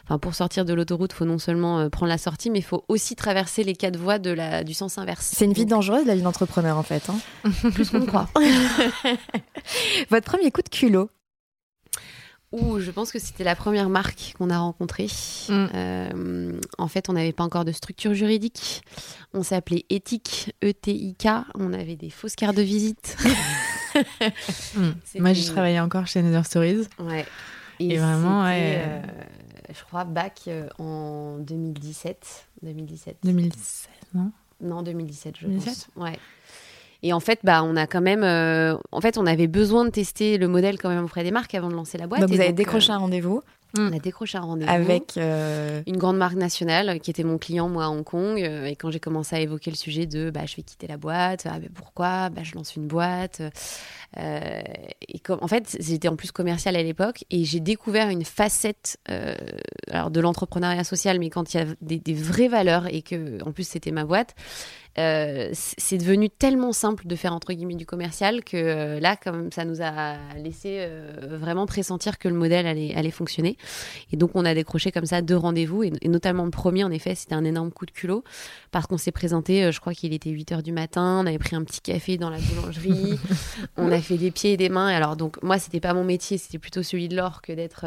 [0.06, 3.16] enfin, pour sortir de l'autoroute, faut non seulement prendre la sortie, mais il faut aussi
[3.16, 5.30] traverser les quatre voies de la, du sens inverse.
[5.34, 7.10] C'est une vie dangereuse, la vie d'entrepreneur, en fait.
[7.10, 7.52] Hein.
[7.74, 8.30] Plus qu'on croit.
[10.10, 11.10] Votre premier coup de culot?
[12.80, 15.10] Je pense que c'était la première marque qu'on a rencontrée.
[15.50, 15.66] Mm.
[15.74, 18.84] Euh, en fait, on n'avait pas encore de structure juridique.
[19.34, 21.28] On s'appelait Éthique, E-T-I-K.
[21.56, 23.18] On avait des fausses cartes de visite.
[24.76, 25.22] Mm.
[25.22, 26.88] Moi, je travaillais encore chez Nether Stories.
[27.00, 27.26] Ouais.
[27.80, 28.84] Et, vraiment, ouais.
[28.86, 29.02] Euh,
[29.74, 32.48] je crois, bac euh, en 2017.
[32.64, 33.18] 2017.
[33.24, 34.32] 2017, non?
[34.62, 36.04] Non, 2017, je 2017 pense.
[36.04, 36.18] Ouais.
[37.04, 39.90] Et en fait, bah, on a quand même, euh, en fait, on avait besoin de
[39.90, 42.22] tester le modèle quand même auprès des marques avant de lancer la boîte.
[42.22, 43.42] Donc vous avez décroché euh, un rendez-vous.
[43.78, 47.70] On a décroché un rendez-vous avec euh, une grande marque nationale qui était mon client
[47.70, 48.40] moi à Hong Kong.
[48.40, 51.48] Et quand j'ai commencé à évoquer le sujet de bah, je vais quitter la boîte,
[51.50, 52.30] ah, pourquoi?
[52.30, 53.42] Bah, Je lance une boîte.
[54.18, 58.98] et comme, en fait, j'étais en plus commerciale à l'époque et j'ai découvert une facette
[59.90, 63.44] alors de l'entrepreneuriat social, mais quand il y a des, des vraies valeurs et que
[63.44, 64.36] en plus c'était ma boîte,
[64.98, 69.52] euh, c'est devenu tellement simple de faire entre guillemets du commercial que euh, là, comme
[69.52, 73.58] ça nous a laissé euh, vraiment pressentir que le modèle allait, allait fonctionner.
[74.12, 77.16] Et donc, on a décroché comme ça deux rendez-vous, et, notamment le premier, en effet,
[77.16, 78.24] c'était un énorme coup de culot
[78.72, 81.56] parce qu'on s'est présenté, je crois qu'il était 8 heures du matin, on avait pris
[81.56, 83.18] un petit café dans la boulangerie,
[83.78, 84.88] on a fait des pieds et des mains.
[84.88, 87.86] Alors, donc, moi, c'était pas mon métier, c'était plutôt celui de l'or que d'être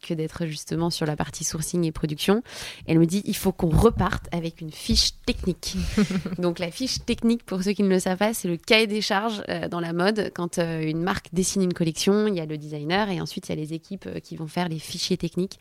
[0.00, 2.42] que d'être justement sur la partie sourcing et production.
[2.86, 5.76] Elle me dit, il faut qu'on reparte avec une fiche technique.
[6.38, 9.00] donc, la fiche technique, pour ceux qui ne le savent pas, c'est le cahier des
[9.00, 10.30] charges euh, dans la mode.
[10.34, 13.50] Quand euh, une marque dessine une collection, il y a le designer et ensuite il
[13.50, 15.58] y a les équipes euh, qui vont faire les fichiers techniques.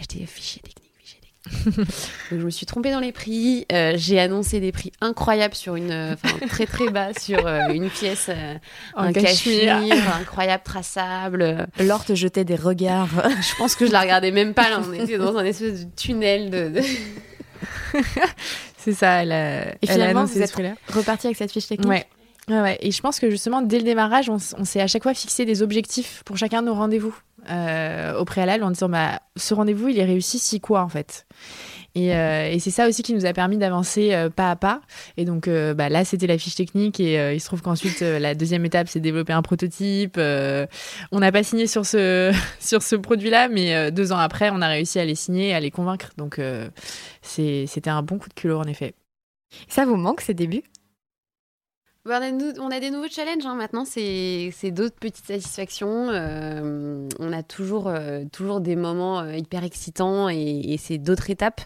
[0.00, 0.84] J'étais fichiers techniques.
[1.76, 1.86] Donc,
[2.30, 3.64] je me suis trompée dans les prix.
[3.94, 8.30] j'ai annoncé des prix incroyables sur une, enfin très très bas sur une pièce,
[8.94, 11.66] un cachemire incroyable, traçable.
[11.78, 13.08] Laure te jetait des regards.
[13.08, 14.68] je pense que je la regardais même pas.
[14.68, 16.82] Là, on était dans un espèce de tunnel de...
[18.76, 20.54] C'est ça, elle a, Et finalement, vous êtes
[20.88, 22.06] reparti avec cette fiche technique ouais.
[22.48, 25.44] Ouais, Et je pense que justement, dès le démarrage, on, s'est à chaque fois fixé
[25.44, 27.14] des objectifs pour chacun de nos rendez-vous
[27.50, 31.26] euh, au préalable en disant bah, ce rendez-vous, il est réussi si quoi en fait
[31.96, 34.82] euh, et, c'est ça aussi qui nous a permis d'avancer euh, pas à pas.
[35.16, 37.00] Et donc bah, là, c'était la fiche technique.
[37.00, 40.16] Et il se trouve qu'ensuite, la deuxième étape, c'est développer un prototype.
[40.16, 44.68] on n'a pas signé sur ce, sur ce produit-là, mais deux ans après, on a
[44.68, 46.10] réussi à les signer, à les convaincre.
[46.16, 46.40] Donc
[47.22, 48.94] c'était un bon coup de culot, en effet.
[49.66, 50.62] Ça vous manque ces débuts?
[52.10, 53.54] On, a des nouveaux challenges hein.
[53.54, 56.08] maintenant, c'est d'autres petites satisfactions.
[56.10, 61.60] Euh, on a toujours, euh, toujours des moments euh, hyper excitants et, c'est d'autres étapes.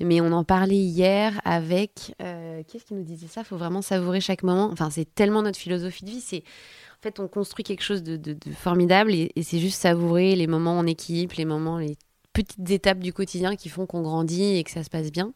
[0.00, 2.14] Mais on en parlait hier avec.
[2.18, 3.44] Qu'est-ce qui nous disait ça?
[3.44, 4.70] Faut vraiment savourer chaque moment.
[4.72, 6.20] Enfin, c'est tellement notre philosophie de vie.
[6.20, 6.44] C'est.
[6.98, 10.46] En fait, on construit quelque chose de, de, formidable et, et c'est juste savourer les
[10.46, 11.96] moments en équipe, les moments, les
[12.32, 15.32] petites étapes du quotidien qui font qu'on grandit et que ça se passe bien.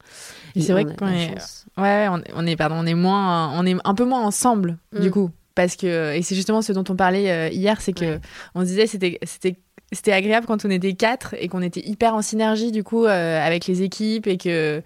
[0.54, 1.34] Et, c'est vrai qu'on est,
[1.78, 5.12] ouais, on, est, pardon, on est moins, on est un peu moins ensemble du mm.
[5.12, 8.18] coup, parce que et c'est justement ce dont on parlait euh, hier, c'est que
[8.54, 9.56] on se disait c'était c'était
[9.92, 13.44] c'était agréable quand on était quatre et qu'on était hyper en synergie du coup euh,
[13.44, 14.82] avec les équipes et que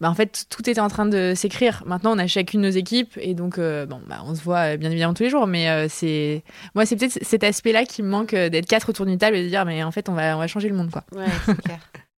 [0.00, 1.82] bah, en fait tout était en train de s'écrire.
[1.86, 4.90] Maintenant on a chacune nos équipes et donc euh, bon bah, on se voit bien
[4.90, 6.42] évidemment tous les jours mais euh, c'est
[6.74, 9.48] moi c'est peut-être cet aspect-là qui me manque d'être quatre autour d'une table et de
[9.48, 11.04] dire mais en fait on va on va changer le monde quoi.
[11.14, 11.78] Ouais, c'est clair.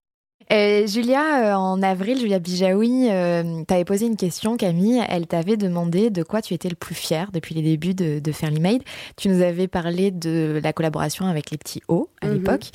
[0.52, 5.02] Euh, Julia, euh, en avril, Julia Bijaoui euh, t'avait posé une question, Camille.
[5.08, 8.32] Elle t'avait demandé de quoi tu étais le plus fier depuis les débuts de, de
[8.32, 8.82] Fairly Made.
[9.16, 12.34] Tu nous avais parlé de la collaboration avec les petits O à mhm.
[12.34, 12.70] l'époque.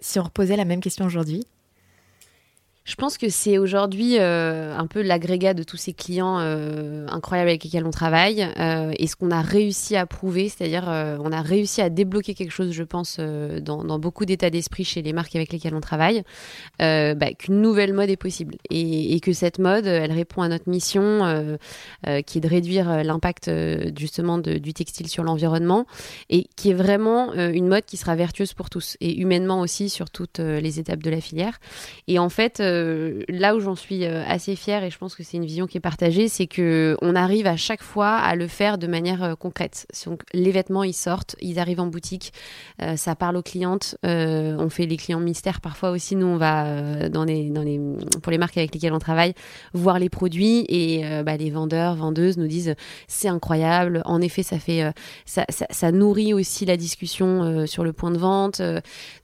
[0.00, 1.44] si on reposait la même question aujourd'hui,
[2.88, 7.50] je pense que c'est aujourd'hui euh, un peu l'agrégat de tous ces clients euh, incroyables
[7.50, 11.42] avec lesquels on travaille euh, et ce qu'on a réussi à prouver, c'est-à-dire on a
[11.42, 15.52] réussi à débloquer quelque chose, je pense, dans, beaucoup d'états d'esprit chez les marques avec
[15.52, 16.22] lesquelles on travaille,
[16.78, 21.58] bah, qu'une nouvelle mode est possible et, que cette mode, elle répond à notre mission
[22.26, 23.50] qui est de réduire l'impact
[23.98, 25.84] justement du textile sur l'environnement
[26.30, 30.08] et qui est vraiment une mode qui sera vertueuse pour tous et humainement aussi sur
[30.10, 31.58] toutes les étapes de la filière.
[32.06, 35.22] Et en fait, euh, là où j'en suis euh, assez fière et je pense que
[35.22, 38.46] c'est une vision qui est partagée, c'est que on arrive à chaque fois à le
[38.46, 39.86] faire de manière euh, concrète.
[40.32, 42.32] Les vêtements ils sortent, ils arrivent en boutique,
[42.96, 46.16] ça parle aux clientes, on fait les clients mystères parfois aussi.
[46.16, 47.50] Nous on va dans les
[48.22, 49.34] pour les marques avec lesquelles on travaille
[49.74, 52.74] voir les produits et bah, les vendeurs vendeuses nous disent
[53.06, 54.02] c'est incroyable.
[54.04, 54.92] En effet ça fait
[55.26, 58.62] ça, ça, nourrit aussi la discussion sur le point de vente.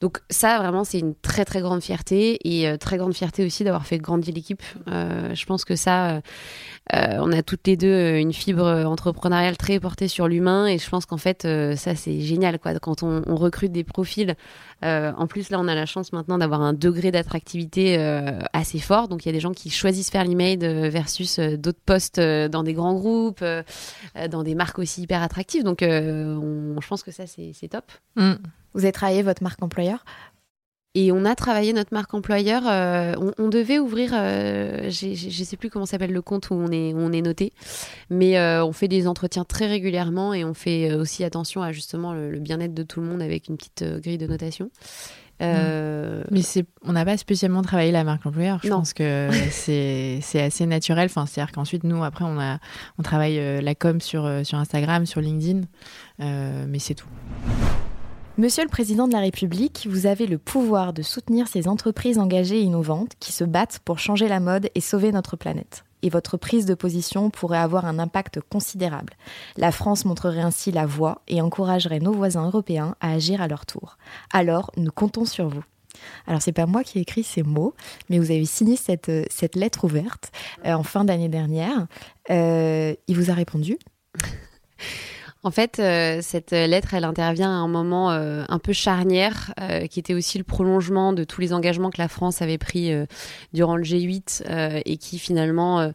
[0.00, 3.86] donc ça vraiment c'est une très très grande fierté et très grande fierté aussi d'avoir
[3.86, 4.62] fait grandir l'équipe.
[4.88, 6.20] Euh, je pense que ça, euh,
[6.92, 10.88] euh, on a toutes les deux une fibre entrepreneuriale très portée sur l'humain et je
[10.88, 11.42] pense qu'en fait,
[11.76, 12.78] ça c'est génial quoi.
[12.78, 14.36] Quand on, recrute des profils,
[14.82, 17.96] en plus là on a la chance maintenant d'avoir un degré d'attractivité
[18.52, 19.08] assez fort.
[19.08, 22.74] Donc il y a des gens qui choisissent faire l'email versus d'autres postes dans des
[22.74, 23.44] grands groupes,
[24.30, 25.64] dans des marques aussi hyper attractives.
[25.64, 27.90] Donc je pense que ça c'est top.
[28.16, 28.34] Mm.
[28.74, 30.04] Vous avez travaillé votre marque employeur?
[30.96, 32.62] Et on a travaillé notre marque employeur.
[32.66, 36.70] Euh, on, devait ouvrir, euh, je ne sais plus comment s'appelle le compte où on
[36.70, 37.52] est, on est noté,
[38.10, 42.12] mais euh, on fait des entretiens très régulièrement et on fait aussi attention à justement
[42.12, 44.70] le, bien-être de tout le monde avec une petite grille de notation.
[45.40, 46.22] Mm.
[46.30, 46.42] Mais
[46.84, 48.60] on n'a pas spécialement travaillé la marque employeur.
[48.62, 51.06] Je pense que c'est, assez naturel.
[51.06, 52.60] Enfin, c'est-à-dire qu'ensuite nous, après, on a,
[52.98, 55.62] on travaille la com sur sur Instagram, sur LinkedIn,
[56.20, 57.08] mais c'est tout.
[58.36, 62.58] Monsieur le Président de la République, vous avez le pouvoir de soutenir ces entreprises engagées
[62.58, 65.84] et innovantes qui se battent pour changer la mode et sauver notre planète.
[66.02, 69.12] Et votre prise de position pourrait avoir un impact considérable.
[69.56, 73.66] La France montrerait ainsi la voie et encouragerait nos voisins européens à agir à leur
[73.66, 73.98] tour.
[74.32, 75.62] Alors, nous comptons sur vous.
[76.26, 77.74] Alors, c'est pas moi qui ai écrit ces mots,
[78.10, 80.32] mais vous avez signé cette, cette lettre ouverte
[80.66, 81.86] euh, en fin d'année dernière.
[82.30, 83.78] Euh, il vous a répondu?
[85.44, 89.86] En fait, euh, cette lettre, elle intervient à un moment euh, un peu charnière, euh,
[89.86, 92.90] qui était aussi le prolongement de tous les engagements que la France avait pris
[93.52, 95.92] durant le G8 et qui finalement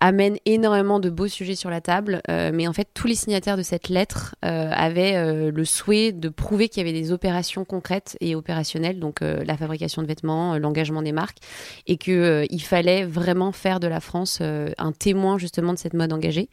[0.00, 2.20] amène énormément de beaux sujets sur la table.
[2.28, 6.84] mais en fait, tous les signataires de cette lettre avaient le souhait de prouver qu'il
[6.84, 11.38] y avait des opérations concrètes et opérationnelles, donc la fabrication de vêtements, l'engagement des marques,
[11.86, 16.48] et qu'il fallait vraiment faire de la France un témoin justement de cette mode engagée.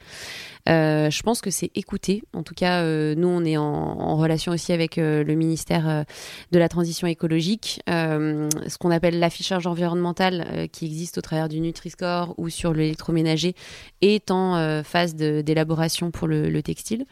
[0.68, 2.24] Euh, je pense que c'est écouté.
[2.34, 6.06] En tout cas, euh, nous, on est en, relation aussi avec euh, le ministère
[6.52, 12.34] de la Transition écologique, ce qu'on appelle l'affichage environnemental qui existe au travers du Nutri-Score
[12.38, 13.54] ou sur l'électroménager
[14.02, 17.06] est en phase d'élaboration pour le, textile.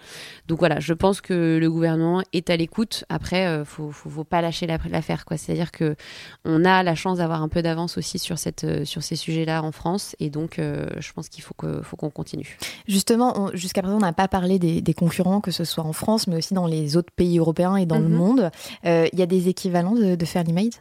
[0.48, 3.06] Donc voilà, je pense que le gouvernement est à l'écoute.
[3.10, 5.24] Après, faut, faut, faut, pas lâcher l'affaire.
[5.38, 5.96] C'est-à-dire que
[6.44, 9.72] on a la chance d'avoir un peu d'avance aussi sur cette, sur ces sujets-là en
[9.72, 12.58] France, et donc je pense qu'il faut qu'on continue.
[12.88, 16.38] Justement, jusqu'à présent, on n'a pas parlé des, concurrents, que ce soit en France, mais
[16.38, 18.16] aussi dans les autres pays européens et dans le mhm.
[18.16, 18.52] monde.
[18.86, 20.76] Euh, il y a des équivalents de, de Fairly Made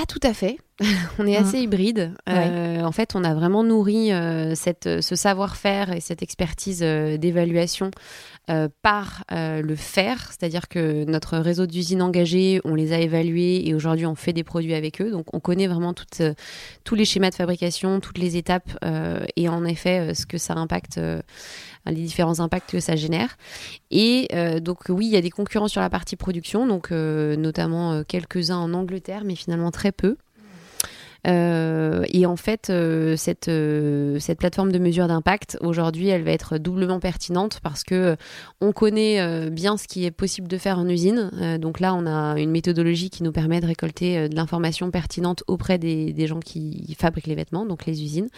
[0.00, 0.56] Pas tout à fait.
[1.18, 2.14] on est assez hybride.
[2.26, 7.90] Euh, en fait, on a vraiment nourri euh, cette, ce savoir-faire et cette expertise d'évaluation
[8.82, 14.06] par le faire, c'est-à-dire que notre réseau d'usines engagées, on les a évalués et aujourd'hui
[14.06, 15.12] on fait des produits avec eux.
[15.12, 16.22] Donc on connaît vraiment toutes,
[16.82, 18.76] tous les schémas de fabrication, toutes les étapes
[19.36, 20.98] et en effet ce que ça impacte
[21.86, 23.36] les différents impacts que ça génère.
[23.90, 24.28] Et
[24.60, 28.74] donc oui, il y a des concurrents sur la partie production, donc notamment quelques-uns en
[28.74, 30.16] Angleterre, mais finalement très peu.
[31.26, 36.32] Euh, et en fait, euh, cette, euh, cette plateforme de mesure d'impact, aujourd'hui, elle va
[36.32, 38.16] être doublement pertinente parce que
[38.60, 41.58] on connaît bien ce qui est possible de faire en usine.
[41.60, 45.78] donc là, on a une méthodologie qui nous permet de récolter de l'information pertinente auprès
[45.78, 48.28] des, des, gens qui fabriquent les vêtements, donc les usines,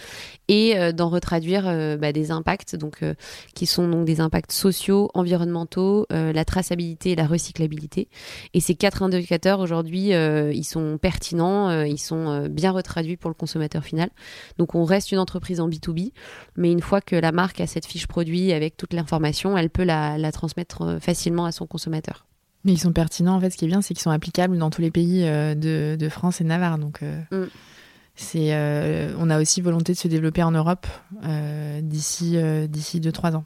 [0.48, 1.64] et d'en retraduire
[1.98, 3.00] bah, des impacts, donc
[3.54, 8.08] qui sont donc des impacts sociaux, environnementaux, la traçabilité et la recyclabilité.
[8.54, 13.84] Et ces quatre indicateurs aujourd'hui, ils sont pertinents, ils sont bien retraduit pour le consommateur
[13.84, 14.10] final.
[14.58, 16.12] Donc on reste une entreprise en B2B,
[16.56, 19.84] mais une fois que la marque a cette fiche produit avec toute l'information, elle peut
[19.84, 22.26] la, transmettre euh, facilement à son consommateur.
[22.64, 24.70] Mais ils sont pertinents, en fait, ce qui est bien, c'est qu'ils sont applicables dans
[24.70, 26.78] tous les pays euh, de, France et Navarre.
[26.78, 27.48] Donc, euh, mm.
[28.14, 30.86] c'est, on a aussi volonté de se développer en Europe
[31.80, 32.36] d'ici,
[32.68, 33.44] d'ici 2-3 ans.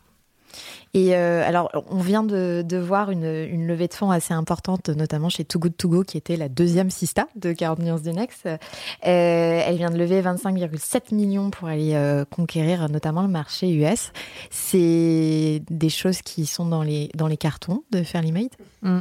[0.97, 5.45] Et euh, alors, on vient de, voir une, levée de fonds assez importante, notamment chez
[5.45, 8.01] Too Good To Go, qui était la deuxième Sista de 40 Nuances.
[8.47, 8.57] Euh,
[9.03, 14.11] elle vient de lever 25,7 millions pour aller euh, conquérir notamment le marché US.
[14.49, 19.01] C'est des choses qui sont dans les, dans les cartons de Fairly Made mm.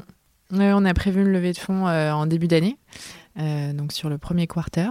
[0.52, 2.78] On a prévu une levée de fonds en début d'année.
[3.38, 4.90] donc sur le premier quarter.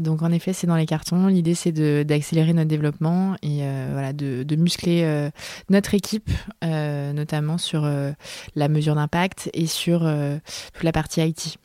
[0.00, 1.26] Donc en effet, c'est dans les cartons.
[1.26, 5.30] L'idée, c'est d'accélérer notre développement et euh, voilà, de, muscler euh,
[5.68, 6.30] notre équipe,
[6.64, 7.88] euh, notamment sur
[8.56, 10.00] la mesure d'impact et sur
[10.72, 11.58] toute la partie IT.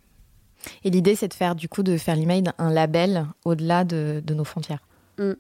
[0.84, 4.44] Et l'idée, c'est de faire du coup de faire l'email un label au-delà de, nos
[4.44, 4.80] frontières.
[5.18, 5.32] Mm.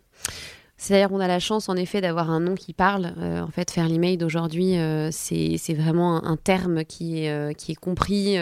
[0.78, 3.14] C'est-à-dire qu'on a la chance en effet d'avoir un nom qui parle.
[3.18, 8.38] Euh, en fait, faire l'email d'aujourd'hui, euh, c'est vraiment un, terme qui est, euh, compris.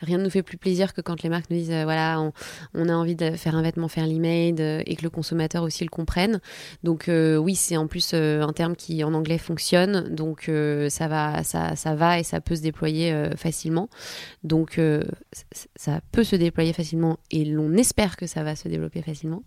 [0.00, 2.30] rien ne nous fait plus plaisir que quand les marques nous disent voilà,
[2.74, 4.54] on, a envie de faire un vêtement faire l'email
[4.86, 6.40] et que le consommateur aussi le comprenne.
[6.82, 10.14] Donc oui, c'est en plus un terme qui en anglais fonctionne.
[10.14, 10.50] Donc
[10.88, 13.88] ça, va, ça va et ça peut se déployer facilement.
[14.44, 14.78] Donc
[15.76, 19.42] ça peut se déployer facilement et l'on espère que ça va se développer facilement.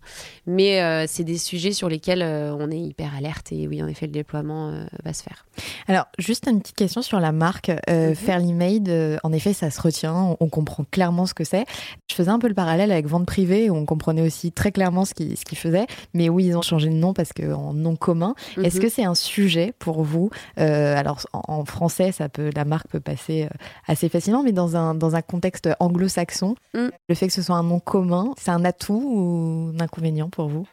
[0.46, 4.06] Mais c'est des sujets sur lesquels euh, on est hyper alerte et oui, en effet,
[4.06, 5.44] le déploiement euh, va se faire.
[5.88, 8.14] Alors, juste une petite question sur la marque euh, mhm.
[8.14, 9.20] Fairly Made.
[9.22, 11.64] en effet, ça se retient, on, comprend clairement ce que c'est.
[12.08, 15.04] Je faisais un peu le parallèle avec Vente Privée, où on comprenait aussi très clairement
[15.04, 18.34] ce qu'ils ce faisaient, mais oui, ils ont changé de nom parce qu'en nom commun.
[18.62, 18.82] Est-ce mhm.
[18.82, 20.30] que c'est un sujet pour vous?
[20.56, 23.48] Alors, en, français, ça peut, la marque peut passer
[23.86, 26.88] assez facilement, mais dans un, dans un contexte anglo-saxon, mm.
[27.08, 30.48] le fait que ce soit un nom commun, c'est un atout ou un inconvénient pour
[30.48, 30.66] vous?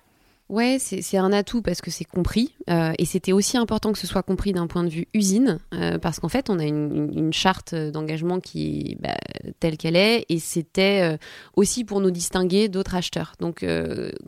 [0.50, 2.54] Ouais, c'est un atout parce que c'est compris.
[2.70, 5.98] Euh, et c'était aussi important que ce soit compris d'un point de vue usine, euh,
[5.98, 9.16] parce qu'en fait, on a une, charte d'engagement qui est bah,
[9.60, 11.18] telle qu'elle est, et c'était euh,
[11.56, 13.34] aussi pour nous distinguer d'autres acheteurs.
[13.40, 13.66] Donc,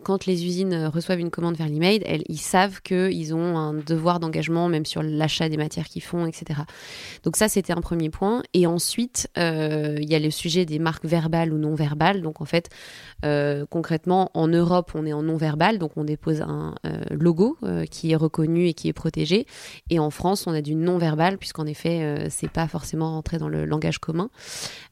[0.03, 4.69] quand les usines reçoivent une commande vers l'email, ils savent qu'ils ont un devoir d'engagement,
[4.69, 6.61] même sur l'achat des matières qu'ils font, etc.
[7.23, 8.41] Donc ça, c'était un premier point.
[8.53, 12.21] Et ensuite, il y a le sujet des marques verbales ou non verbales.
[12.21, 12.69] Donc en fait,
[13.69, 17.85] concrètement, en Europe, on est en non verbal, donc on dépose un euh, logo euh,
[17.85, 19.45] qui est reconnu et qui est protégé.
[19.89, 23.49] Et en France, on a du non-verbal, puisqu'en effet, euh, c'est pas forcément rentré dans
[23.49, 24.29] le langage commun.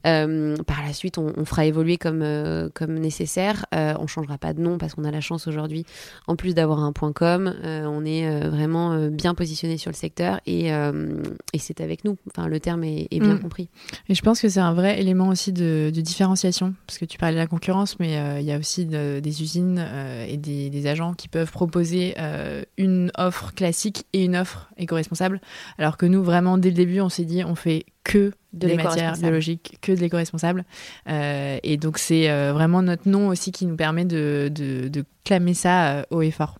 [0.03, 2.25] par la suite, on, fera évoluer comme,
[2.73, 3.65] comme nécessaire.
[3.71, 5.85] on changera pas de nom parce qu'on a la chance aujourd'hui,
[6.27, 10.67] en plus d'avoir un point com, on est vraiment bien positionné sur le secteur et,
[10.67, 12.17] et c'est avec nous.
[12.29, 13.39] Enfin, le terme est, bien mm.
[13.39, 13.69] compris.
[14.09, 17.35] Et je pense que c'est un vrai élément aussi de, différenciation, parce que tu parlais
[17.35, 19.85] de la concurrence, mais il y a aussi des usines
[20.27, 25.41] et des, des qui peuvent proposer euh, une offre classique et une offre éco-responsable.
[25.77, 28.75] Alors que nous, vraiment, dès le début, on s'est dit, on fait que de des
[28.75, 30.63] matières biologiques, que de l'éco-responsable.
[31.09, 35.53] Euh, et donc, c'est euh, vraiment notre nom aussi qui nous permet de, de, clamer
[35.53, 36.59] ça haut et fort.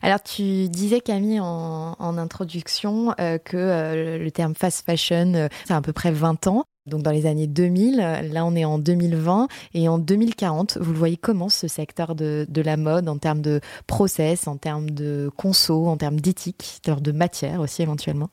[0.00, 3.14] Alors, tu disais, Camille, en, en introduction,
[3.44, 7.46] que le terme fast fashion, c'est à peu près 20 ans donc dans les années
[7.46, 7.96] 2000.
[7.96, 12.46] Là, on est en 2020 et en 2040, vous le voyez comment ce secteur de,
[12.64, 17.60] la mode en termes de process, en termes de conso, en termes d'éthique, de matière
[17.60, 18.30] aussi éventuellement?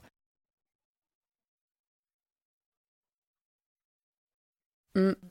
[4.95, 5.12] Mm.
[5.14, 5.31] Je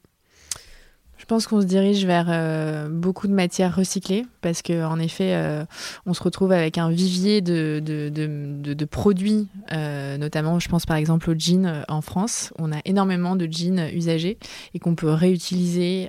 [1.30, 5.64] pense qu'on se dirige vers euh, beaucoup de matières recyclées parce qu'en effet, euh,
[6.04, 11.38] on se retrouve avec un vivier de produits, euh, notamment, je pense par exemple aux
[11.38, 12.52] jeans en France.
[12.58, 14.38] On a énormément de jeans usagés
[14.74, 16.08] et qu'on peut réutiliser,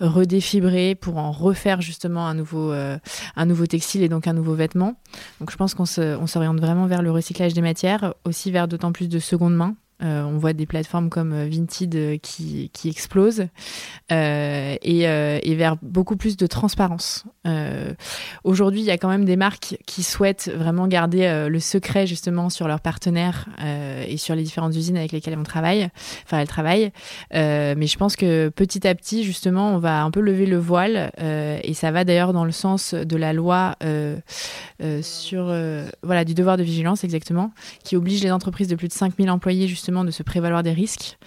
[0.00, 4.94] redéfibrer pour en refaire justement un nouveau, un nouveau textile et donc un nouveau vêtement.
[5.40, 9.10] Donc je pense qu'on s'oriente vraiment vers le recyclage des matières, aussi vers d'autant plus
[9.10, 13.46] de seconde main on voit des plateformes comme Vinted qui, qui explosent
[14.10, 17.24] et, et, vers beaucoup plus de transparence.
[18.44, 22.50] Aujourd'hui, il y a quand même des marques qui souhaitent vraiment garder le secret justement
[22.50, 23.48] sur leurs partenaires
[24.06, 25.88] et sur les différentes usines avec lesquelles on travaille,
[26.24, 26.92] enfin elles travaillent.
[27.32, 31.12] mais je pense que petit à petit, justement, on va un peu lever le voile
[31.18, 33.76] et ça va d'ailleurs dans le sens de la loi
[35.02, 35.54] sur
[36.02, 37.52] voilà du devoir de vigilance exactement,
[37.84, 41.18] qui oblige les entreprises de plus de 5000 employés justement de se prévaloir des risques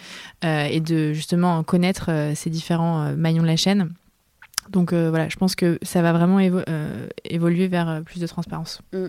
[0.44, 3.92] euh, et de justement connaître euh, ces différents euh, maillons de la chaîne.
[4.70, 6.40] Donc voilà, je pense que ça va vraiment
[7.24, 8.82] évoluer vers plus de transparence.
[8.92, 9.06] Mm.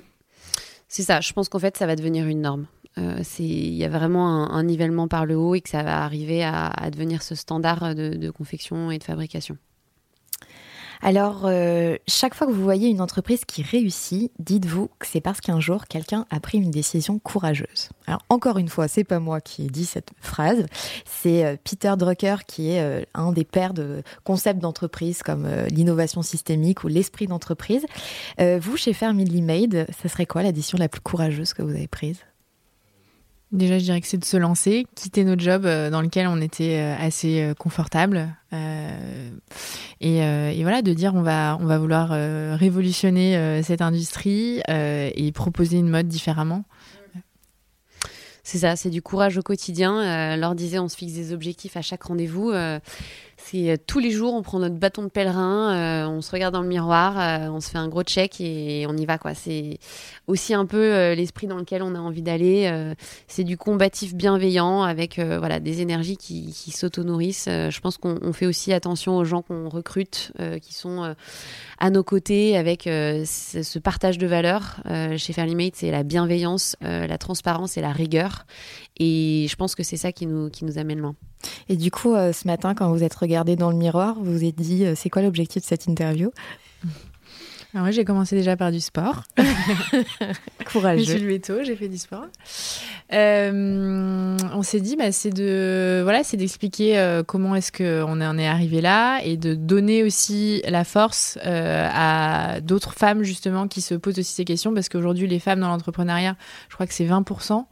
[0.86, 2.66] C'est ça, je pense qu'en fait ça va devenir une norme.
[2.96, 6.90] Il y a vraiment un, nivellement par le haut et que ça va arriver à,
[6.92, 9.59] devenir ce standard de confection et de fabrication.
[11.01, 15.40] Alors, euh, chaque fois que vous voyez une entreprise qui réussit, dites-vous que c'est parce
[15.40, 17.90] qu'un jour, quelqu'un a pris une décision courageuse.
[18.07, 20.66] Alors, encore une fois, c'est pas moi qui ai dit cette phrase,
[21.05, 26.22] c'est euh, Peter Drucker qui est euh, un des pères de concepts d'entreprise comme l'innovation
[26.22, 27.84] systémique ou l'esprit d'entreprise.
[28.38, 32.18] vous, chez Family Made, ça serait quoi l'addition la plus courageuse que vous avez prise?
[33.51, 36.38] Déjà, je dirais que c'est de se lancer, quitter notre job euh, dans lequel on
[36.40, 38.28] était euh, assez euh, confortable.
[40.01, 42.11] et, voilà, de dire on va, on va vouloir
[42.59, 46.64] révolutionner cette industrie et proposer une mode différemment.
[48.42, 50.36] C'est ça, c'est du courage au quotidien.
[50.36, 52.53] leur disait, on se fixe des objectifs à chaque rendez-vous.
[53.41, 56.53] C'est euh, tous les jours, on prend notre bâton de pèlerin, euh, on se regarde
[56.53, 59.16] dans le miroir, euh, on se fait un gros check et on y va.
[59.16, 59.32] quoi.
[59.34, 59.78] C'est
[60.26, 62.70] aussi un peu l'esprit dans lequel on a envie d'aller.
[63.28, 67.47] c'est du combatif bienveillant avec voilà, des énergies qui, qui s'auto-nourrissent.
[67.47, 71.14] je pense qu'on fait aussi attention aux gens qu'on recrute, qui sont
[71.78, 74.80] à nos côtés avec ce, partage de valeurs.
[75.16, 78.45] chez Fairly Made, c'est la bienveillance, la transparence et la rigueur.
[78.99, 81.14] Et je pense que c'est ça qui nous, qui nous amène loin.
[81.68, 84.45] Et du coup, euh, ce matin, quand vous êtes regardé dans le miroir, vous vous
[84.45, 86.30] êtes dit, euh, c'est quoi l'objectif de cette interview?
[87.75, 89.25] Alors moi, j'ai commencé déjà par du sport.
[90.73, 91.05] Courageux.
[91.05, 92.25] Je suis tôt, j'ai fait du sport.
[93.12, 98.39] Euh, on s'est dit, bah, c'est de voilà, c'est d'expliquer euh, comment est-ce qu'on en
[98.39, 103.83] est arrivé là et de donner aussi la force euh, à d'autres femmes justement qui
[103.83, 106.37] se posent aussi ces questions parce qu'aujourd'hui, les femmes dans l'entrepreneuriat,
[106.71, 107.66] je crois que c'est 20%.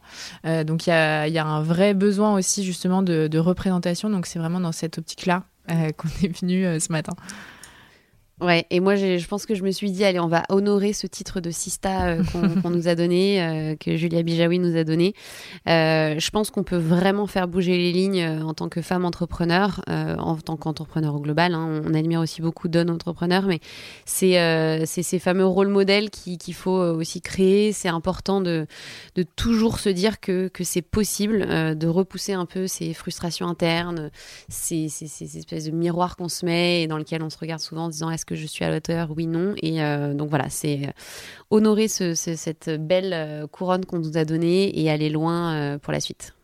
[0.63, 4.11] donc il y a, y a, un vrai besoin aussi justement de, de représentation.
[4.11, 7.13] Donc c'est vraiment dans cette optique-là qu'on est venu ce matin.
[8.39, 11.07] Ouais, et moi je pense que je me suis dit, allez, on va honorer ce
[11.07, 12.23] titre de Sista euh,
[12.61, 15.15] qu'on nous a donné, euh, que Julia Bijawi nous a donné.
[15.67, 19.81] Euh, je pense qu'on peut vraiment faire bouger les lignes en tant que femme entrepreneur,
[19.87, 21.55] en tant qu'entrepreneur au global.
[21.55, 21.81] Hein.
[21.83, 23.59] On admire aussi beaucoup d'hommes entrepreneurs, mais
[24.05, 27.71] c'est ces fameux rôles modèles qu'il faut aussi créer.
[27.71, 28.67] C'est important de,
[29.15, 34.11] de toujours se dire que, que c'est possible, de repousser un peu ces frustrations internes,
[34.47, 37.61] ces, ces, ces espèces de miroirs qu'on se met et dans lesquels on se regarde
[37.61, 39.55] souvent en disant est-ce que je suis à l'auteur Oui, non.
[39.63, 40.91] Et euh, donc voilà, c'est euh,
[41.49, 46.35] honorer cette belle euh, couronne qu'on nous a donnée et aller loin pour la suite.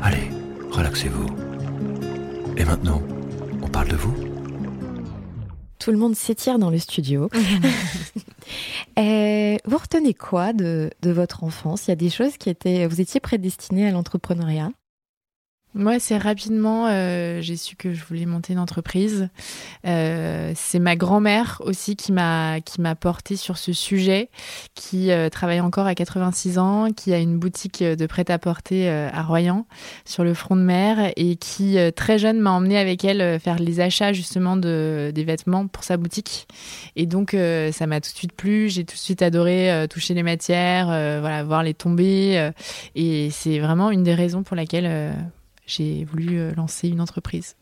[0.00, 0.30] Allez,
[0.70, 1.26] relaxez-vous.
[2.56, 3.02] Et maintenant,
[3.60, 4.14] on parle de vous
[5.78, 7.30] tout le monde s'étire dans le studio.
[8.98, 11.86] vous retenez quoi de, de, votre enfance?
[11.86, 12.86] Il y a des choses qui étaient...
[12.86, 14.72] Vous étiez prédestiné à l'entrepreneuriat
[15.72, 19.28] moi, c'est rapidement, euh, j'ai su que je voulais monter une entreprise.
[19.86, 24.30] Euh, c'est ma grand-mère aussi qui m'a qui m'a porté sur ce sujet,
[24.74, 29.64] qui euh, travaille encore à 86 ans, qui a une boutique de prêt-à-porter à Royan,
[30.04, 33.78] sur le front de mer, et qui très jeune m'a emmené avec elle faire les
[33.78, 36.48] achats justement de des vêtements pour sa boutique.
[36.96, 37.30] Et donc,
[37.72, 38.68] ça m'a tout de suite plu.
[38.68, 42.50] J'ai tout de suite adoré toucher les matières, voilà, voir les tomber.
[42.96, 45.14] et c'est vraiment une des raisons pour laquelle
[45.70, 47.56] j'ai voulu euh, lancer une entreprise.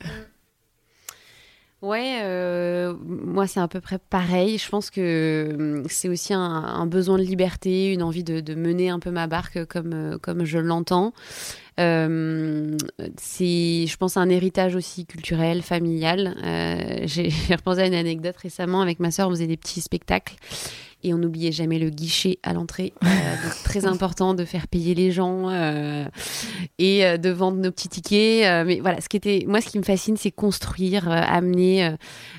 [1.80, 4.58] Ouais, euh, moi c'est à peu près pareil.
[4.58, 8.98] Je pense que hum, c'est aussi un, besoin de liberté, une envie de, mener un
[8.98, 11.12] peu ma barque comme, euh, comme je l'entends.
[11.78, 12.76] Euh,
[13.16, 16.34] c'est, je pense, un héritage aussi culturel, familial.
[17.04, 20.34] j'ai repensé à une anecdote récemment avec ma soeur, on faisait des petits spectacles
[21.04, 22.92] et on n'oubliait jamais le guichet à l'entrée.
[23.04, 23.06] Euh,
[23.64, 26.04] très important de faire payer les gens euh,
[26.78, 28.66] et euh, de vendre nos petits tickets.
[28.66, 31.94] mais voilà, ce qui était, moi, ce qui me fascine, c'est construire, amener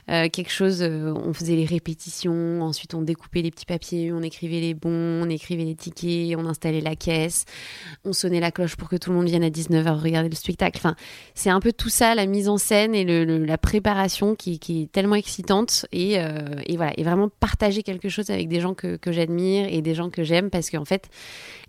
[0.07, 0.81] quelque chose.
[0.81, 5.29] on faisait les répétitions, ensuite on découpait les petits papiers, on écrivait les bons, on
[5.29, 7.45] écrivait les tickets, on installait la caisse,
[8.03, 10.77] on sonnait la cloche pour que tout le monde vienne à 19h regarder le spectacle.
[10.77, 10.95] Enfin,
[11.35, 14.83] c'est un peu tout ça, la mise en scène et le, la préparation qui, qui,
[14.83, 18.97] est tellement excitante et, et voilà, et vraiment partager quelque chose avec des gens que,
[18.97, 21.09] que j'admire et des gens que j'aime parce qu'en fait,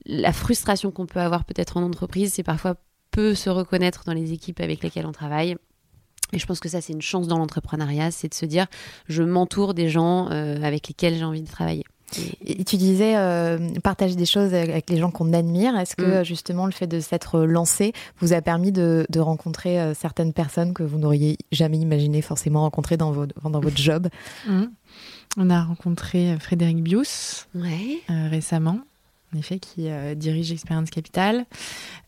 [0.06, 2.76] la frustration qu'on peut avoir peut-être en entreprise, c'est parfois
[3.10, 5.56] peu se reconnaître dans les équipes avec lesquelles on travaille.
[6.32, 8.66] Et je pense que ça, c'est une chance dans l'entrepreneuriat, c'est de se dire,
[9.08, 11.84] je m'entoure des gens euh, avec lesquels j'ai envie de travailler.
[12.44, 15.78] Et tu disais euh, partager des choses avec les gens qu'on admire.
[15.78, 16.24] Est-ce que mm.
[16.24, 20.82] justement le fait de s'être lancé vous a permis de, rencontrer euh, certaines personnes que
[20.82, 24.08] vous n'auriez jamais imaginé forcément rencontrer dans votre, dans votre job?
[24.48, 24.64] Mm.
[25.36, 27.48] On a rencontré Frédéric Bius
[28.08, 28.80] récemment
[29.34, 31.46] en effet, qui euh, dirige Experience Capital,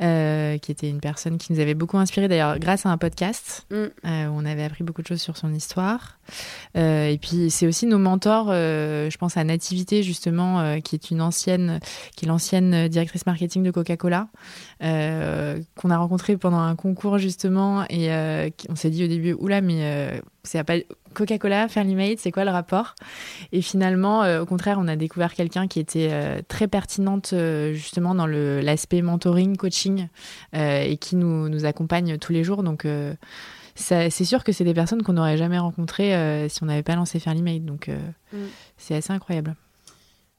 [0.02, 3.66] euh, qui était une personne qui nous avait beaucoup inspiré, d'ailleurs, grâce à un podcast,
[3.70, 3.74] mm.
[3.74, 6.18] euh, où on avait appris beaucoup de choses sur son histoire.
[6.74, 11.80] et puis, c'est aussi nos mentors, je pense à Nativité, justement, qui est une ancienne,
[12.16, 14.28] qui est l'ancienne directrice marketing de Coca-Cola,
[14.80, 18.10] qu'on a rencontrée pendant un concours, justement, et
[18.68, 20.74] on s'est dit au début, oula, mais c'est pas
[21.12, 22.94] Coca-Cola, Fairly Made, c'est quoi le rapport?
[23.52, 27.72] Et finalement, euh, au contraire, on a découvert quelqu'un qui était euh, très pertinente euh,
[27.72, 30.08] justement dans l'aspect mentoring, coaching,
[30.54, 32.62] et qui nous, nous, accompagne tous les jours.
[32.62, 32.86] Donc,
[33.74, 37.18] c'est sûr que c'est des personnes qu'on n'aurait jamais rencontrées si on n'avait pas lancé
[37.18, 37.64] Fairly Made.
[37.64, 38.36] Donc, mm.
[38.76, 39.54] c'est assez incroyable.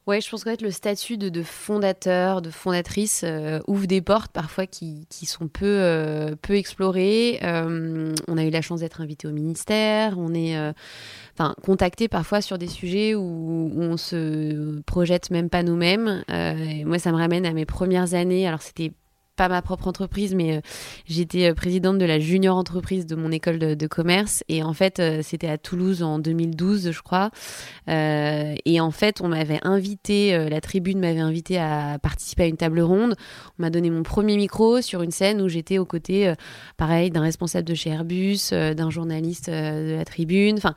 [0.05, 4.67] Ouais, je pense que le statut de, fondateur, de fondatrice euh, ouvre des portes parfois
[4.67, 7.39] qui, qui sont peu, euh, peu explorées.
[7.41, 10.57] Euh, on a eu la chance d'être invité au ministère, on est
[11.33, 13.21] enfin contacté parfois sur des sujets où,
[13.73, 16.23] où, on se projette même pas nous-mêmes.
[16.85, 18.45] moi, ça me ramène à mes premières années.
[18.45, 18.91] Alors, c'était
[19.35, 20.61] pas ma propre entreprise, mais euh,
[21.05, 24.43] j'étais euh, présidente de la junior entreprise de mon école de, commerce.
[24.47, 27.31] Et en fait, euh, c'était à Toulouse en 2012, je crois.
[27.87, 32.79] et en fait, on m'avait invité, la tribune m'avait invité à participer à une table
[32.79, 33.15] ronde.
[33.59, 36.33] On m'a donné mon premier micro sur une scène où j'étais aux côtés,
[36.77, 40.57] pareil, d'un responsable de chez Airbus, d'un journaliste de la tribune.
[40.57, 40.75] Enfin,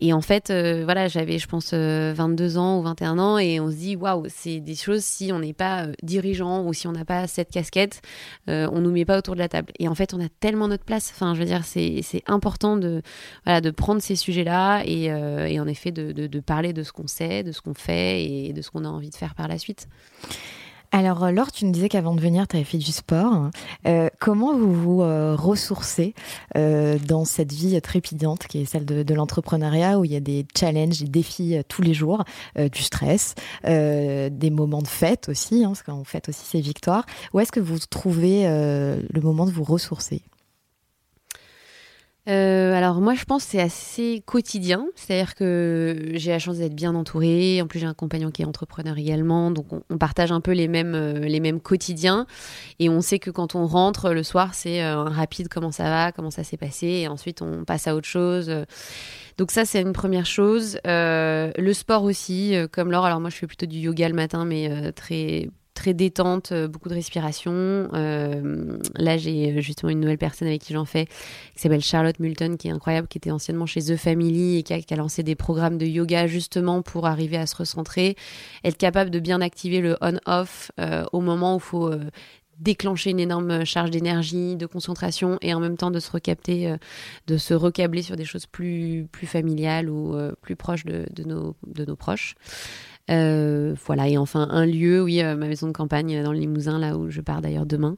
[0.00, 0.52] et en fait,
[0.84, 4.60] voilà, j'avais, je pense, 22 ans ou 21 ans, et on se dit, waouh, c'est
[4.60, 7.97] des choses si on n'est pas dirigeant ou si on n'a pas cette casquette
[8.48, 9.72] euh, on nous met pas autour de la table.
[9.78, 11.12] Et en fait, on a tellement notre place.
[11.64, 13.02] C'est important de,
[13.76, 17.60] prendre ces sujets-là et, euh, en effet de, parler de ce qu'on sait, de ce
[17.60, 19.88] qu'on fait et de ce qu'on a envie de faire par la suite.
[20.90, 23.50] Alors, euh, Laure, tu nous disais qu'avant de venir, tu avais fait du sport.
[23.86, 26.14] Euh, comment vous vous euh, ressourcez
[26.54, 31.00] dans cette vie trépidante qui est celle de, l'entrepreneuriat où il y a des challenges,
[31.00, 32.24] des défis tous les jours,
[32.56, 33.34] du stress,
[33.64, 37.04] des moments de fête aussi, hein, parce qu'on fête aussi ses victoires.
[37.32, 40.22] Où est-ce que vous trouvez le moment de vous ressourcer?
[42.28, 46.94] Euh, alors moi je pense c'est assez quotidien, c'est-à-dire que j'ai la chance d'être bien
[46.94, 50.52] entourée, en plus j'ai un compagnon qui est entrepreneur également, donc on, partage un peu
[50.52, 52.26] les mêmes, euh, les mêmes quotidiens.
[52.78, 56.12] Et on sait que quand on rentre le soir c'est euh, rapide comment ça va,
[56.12, 56.86] comment ça s'est passé.
[56.86, 58.52] Et ensuite on passe à autre chose.
[59.38, 60.78] Donc ça c'est une première chose.
[60.84, 64.92] le sport aussi, comme Laure, alors moi je fais plutôt du yoga le matin mais
[64.92, 65.48] très
[65.78, 67.52] très détente, euh, beaucoup de respiration.
[67.52, 72.18] Euh, là, j'ai euh, justement une nouvelle personne avec qui j'en fais, qui s'appelle Charlotte
[72.18, 75.36] Multon, qui est incroyable, qui était anciennement chez The Family et qui a, lancé des
[75.36, 78.16] programmes de yoga justement pour arriver à se recentrer,
[78.64, 80.72] être capable de bien activer le on-off
[81.12, 81.94] au moment où il faut
[82.58, 86.74] déclencher une énorme charge d'énergie, de concentration et en même temps de se recapter,
[87.28, 91.84] de se recabler sur des choses plus, plus familiales ou plus proches de, nos, de
[91.84, 92.34] nos proches.
[93.10, 96.78] Euh, voilà, et enfin un lieu, oui, euh, ma maison de campagne dans le Limousin,
[96.78, 97.96] là où je pars d'ailleurs demain,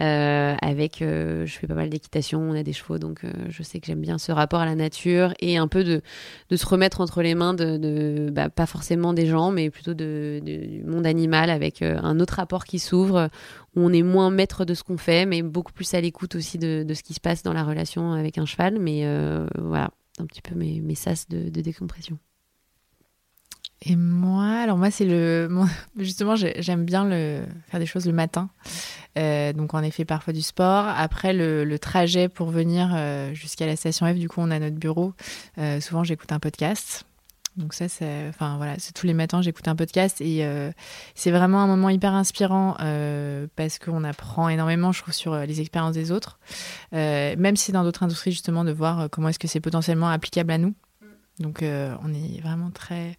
[0.00, 3.86] euh, avec, je fais pas mal d'équitation, on a des chevaux, donc je sais que
[3.86, 6.02] j'aime bien ce rapport à la nature et un peu de,
[6.50, 10.40] de se remettre entre les mains de, bah, pas forcément des gens, mais plutôt de,
[10.44, 13.28] du monde animal avec un autre rapport qui s'ouvre,
[13.74, 16.58] où on est moins maître de ce qu'on fait, mais beaucoup plus à l'écoute aussi
[16.58, 19.04] de, de, ce qui se passe dans la relation avec un cheval, mais
[19.58, 22.18] voilà, un petit peu mes, mes sas de décompression.
[23.82, 25.48] Et moi, alors moi, c'est le.
[25.98, 28.48] Justement, j'aime bien le, faire des choses le matin.
[29.18, 30.86] Euh, donc, en effet, parfois du sport.
[30.88, 34.76] Après, le, trajet pour venir euh, jusqu'à la station F, du coup, on a notre
[34.76, 35.12] bureau.
[35.58, 37.04] Euh, souvent, j'écoute un podcast.
[37.56, 38.28] Donc, ça, c'est.
[38.28, 40.22] Enfin, voilà, c'est tous les matins, j'écoute un podcast.
[40.22, 40.46] Et
[41.14, 42.76] c'est vraiment un moment hyper inspirant
[43.56, 46.38] parce qu'on apprend énormément, je trouve, sur les expériences des autres.
[46.92, 50.58] même si dans d'autres industries, justement, de voir comment est-ce que c'est potentiellement applicable à
[50.58, 50.74] nous.
[51.38, 53.18] Donc euh, on est vraiment très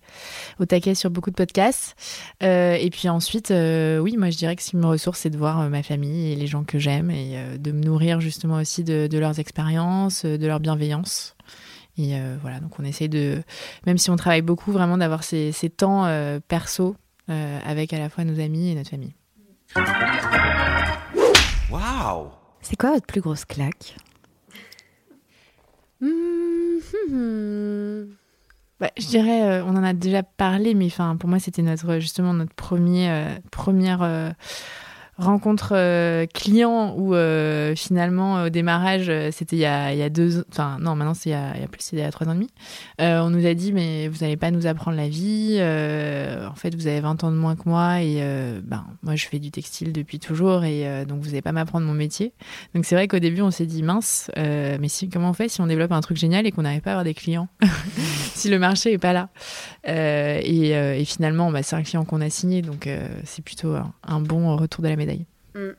[0.59, 1.95] au taquet sur beaucoup de podcasts.
[2.41, 5.30] Euh, et puis ensuite, euh, oui, moi je dirais que ce qui me ressource, c'est
[5.30, 8.84] de voir ma famille et les gens que j'aime et de me nourrir justement aussi
[8.84, 11.36] de, leurs expériences, de leur bienveillance.
[11.99, 13.41] Et voilà, donc on essaie de,
[13.86, 16.07] même si on travaille beaucoup, vraiment d'avoir ces, ces, temps
[16.47, 16.95] perso
[17.28, 19.13] avec à la fois nos amis et notre famille.
[21.70, 22.30] Waouh
[22.61, 23.95] C'est quoi votre plus grosse claque?
[25.99, 28.07] Hmm, hmm, hmm.
[28.79, 30.89] bah, je dirais, on en a déjà parlé, mais
[31.19, 34.35] pour moi, c'était notre justement notre premier, première
[35.18, 40.78] rencontre euh, client où euh, finalement au démarrage euh, c'était il, y a, deux enfin
[40.80, 42.49] non maintenant c'est il, y a, plus c'est il y a trois ans et demi
[42.99, 46.88] on nous a dit mais vous n'allez pas nous apprendre la vie en fait vous
[46.88, 48.22] avez 20 ans de moins que moi et
[48.63, 51.93] ben moi je fais du textile depuis toujours et donc vous n'allez pas m'apprendre mon
[51.93, 52.34] métier.
[52.76, 55.61] Donc c'est vrai qu'au début on s'est dit mince mais si comment on fait si
[55.61, 57.47] on développe un truc génial et qu'on n'arrive pas à avoir des clients
[58.34, 59.30] si le marché est pas là?
[59.88, 62.89] Et, finalement bah, c'est un client qu'on a signé donc
[63.24, 65.06] c'est plutôt un, un bon retour de la médaille
[65.57, 65.75] Mm.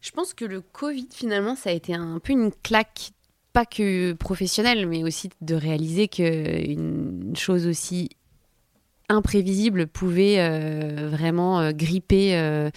[0.00, 3.10] Je pense que le Covid, finalement, ça a été un peu une claque,
[3.52, 8.10] pas que professionnelle, mais aussi de réaliser qu'une chose aussi
[9.10, 12.70] imprévisible pouvait euh, vraiment euh, gripper euh,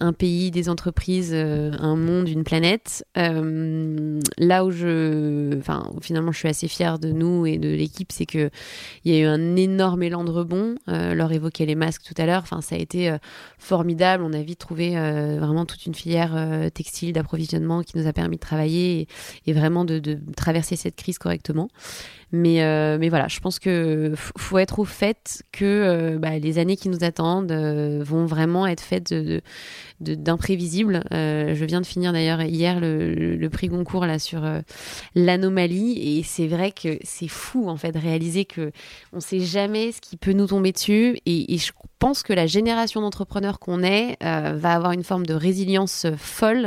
[0.00, 3.04] un pays, des entreprises, un monde, une planète.
[3.14, 8.26] là où je, enfin, finalement, je suis assez fière de nous et de l'équipe, c'est
[8.26, 8.50] que
[9.04, 10.74] il y a eu un énorme élan de rebond.
[10.86, 12.42] leur évoquait les masques tout à l'heure.
[12.42, 13.16] Enfin, ça a été
[13.58, 14.22] formidable.
[14.22, 18.40] On a vite trouvé vraiment toute une filière textile d'approvisionnement qui nous a permis de
[18.40, 19.08] travailler
[19.46, 21.68] et, vraiment de, de, traverser cette crise correctement.
[22.32, 26.58] Mais, euh, mais voilà, je pense que faut être au fait que euh, bah, les
[26.58, 29.14] années qui nous attendent euh, vont vraiment être faites
[30.00, 31.04] d'imprévisibles.
[31.12, 34.42] Je viens de finir d'ailleurs hier le, prix Goncourt là sur
[35.14, 38.72] l'anomalie et c'est vrai que c'est fou en fait de réaliser que
[39.12, 43.00] on sait jamais ce qui peut nous tomber dessus et je pense que la génération
[43.00, 46.66] d'entrepreneurs qu'on est va avoir une forme de résilience folle.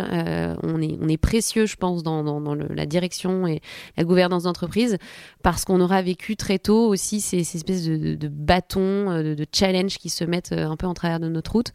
[0.64, 3.62] on, est, on est précieux, je pense, dans, dans, dans le, la direction et
[3.98, 4.98] la gouvernance d'entreprise
[5.44, 10.10] parce qu'on aura vécu très tôt aussi ces, espèces de, bâtons, euh, de, challenges qui
[10.10, 11.72] se mettent euh, un peu en travers de notre route.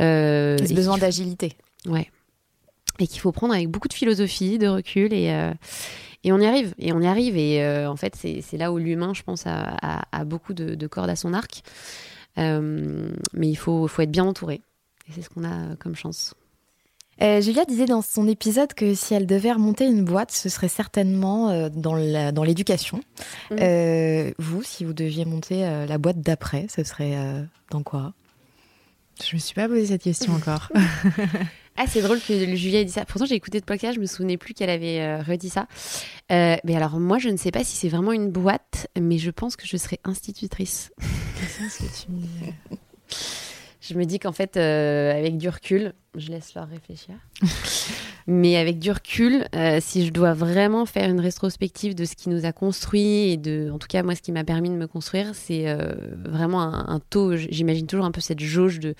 [0.00, 1.54] Euh, ce besoin d'agilité.
[1.86, 2.10] Ouais.
[2.98, 5.26] Et qu'il faut prendre avec beaucoup de philosophie, de recul et.
[6.24, 9.14] et on y arrive, et on y arrive, et en fait, c'est là où l'humain,
[9.14, 11.62] je pense, a, beaucoup de, cordes à son arc.
[12.38, 14.62] Mais il faut, faut être bien entouré.
[15.08, 16.34] Et c'est ce qu'on a comme chance.
[17.20, 20.68] Euh, Julia disait dans son épisode que si elle devait remonter une boîte, ce serait
[20.68, 23.00] certainement euh, dans l'éducation.
[23.50, 23.56] Mmh.
[23.60, 27.16] Euh, vous, si vous deviez monter la boîte d'après, ce serait
[27.70, 28.12] dans quoi?
[29.24, 30.70] Je me suis pas posé cette question encore.
[31.78, 33.04] Ah, c'est drôle que Julia ait dit ça.
[33.04, 35.66] Pourtant, j'ai écouté le podcast, je me souvenais plus qu'elle avait redit ça.
[36.28, 39.56] mais alors, moi, je ne sais pas si c'est vraiment une boîte, mais je pense
[39.56, 40.90] que je serais institutrice.
[41.36, 42.54] c'est ce que tu me dis.
[43.80, 47.14] Je me dis qu'en fait, avec du recul, je laisse leur réfléchir.
[48.30, 52.28] Mais avec du recul, euh, si je dois vraiment faire une rétrospective de ce qui
[52.28, 54.86] nous a construit et de, en tout cas moi, ce qui m'a permis de me
[54.86, 55.94] construire, c'est euh,
[56.26, 57.36] vraiment un, taux.
[57.36, 58.94] J'imagine toujours un peu cette jauge de,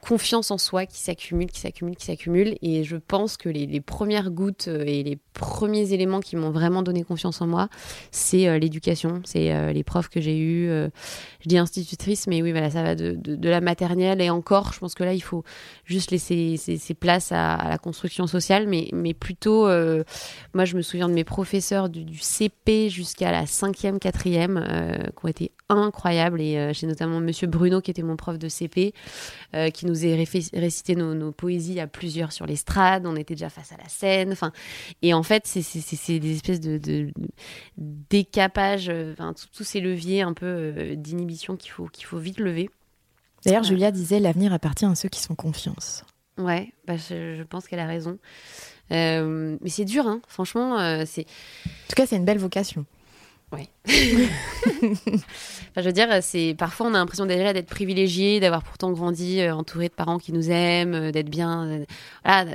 [0.00, 2.56] confiance en soi qui s'accumule, qui s'accumule, qui s'accumule.
[2.62, 6.82] Et je pense que les, premières gouttes euh, et les premiers éléments qui m'ont vraiment
[6.82, 7.68] donné confiance en moi,
[8.12, 10.68] c'est l'éducation, c'est les profs que j'ai eus.
[10.68, 14.72] je dis institutrice, mais oui, voilà, ça va de, de la maternelle et encore.
[14.72, 15.44] Je pense que là, il faut
[15.84, 20.04] juste laisser ses, places à, la construction sociale, mais, mais plutôt, euh,
[20.54, 25.24] moi je me souviens de mes professeurs du, CP jusqu'à la cinquième, quatrième, euh, qui
[25.24, 26.40] ont été incroyables.
[26.40, 28.94] Et euh, j'ai notamment Monsieur Bruno, qui était mon prof de CP,
[29.74, 30.16] qui nous a
[30.54, 33.06] récité nos, poésies à plusieurs sur l'estrade.
[33.06, 34.32] On était déjà face à la scène.
[34.32, 34.52] Enfin,
[35.02, 37.10] et en fait, c'est des espèces de, de,
[37.76, 42.70] décapage, enfin, tous ces leviers un peu d'inhibition qu'il faut, qu'il faut vite lever.
[43.44, 46.04] D'ailleurs, Julia disait l'avenir appartient à ceux qui sont confiance.
[46.38, 48.18] Ouais, bah je, pense qu'elle a raison.
[48.90, 50.20] Euh, mais c'est dur, hein.
[50.28, 50.78] franchement.
[50.78, 51.22] Euh, c'est.
[51.66, 52.86] En tout cas, c'est une belle vocation.
[53.52, 53.68] Oui.
[53.86, 59.54] je veux dire, c'est parfois on a l'impression déjà d'être privilégié, d'avoir pourtant grandi euh,
[59.54, 61.84] entouré de parents qui nous aiment, d'être bien.
[62.24, 62.46] voilà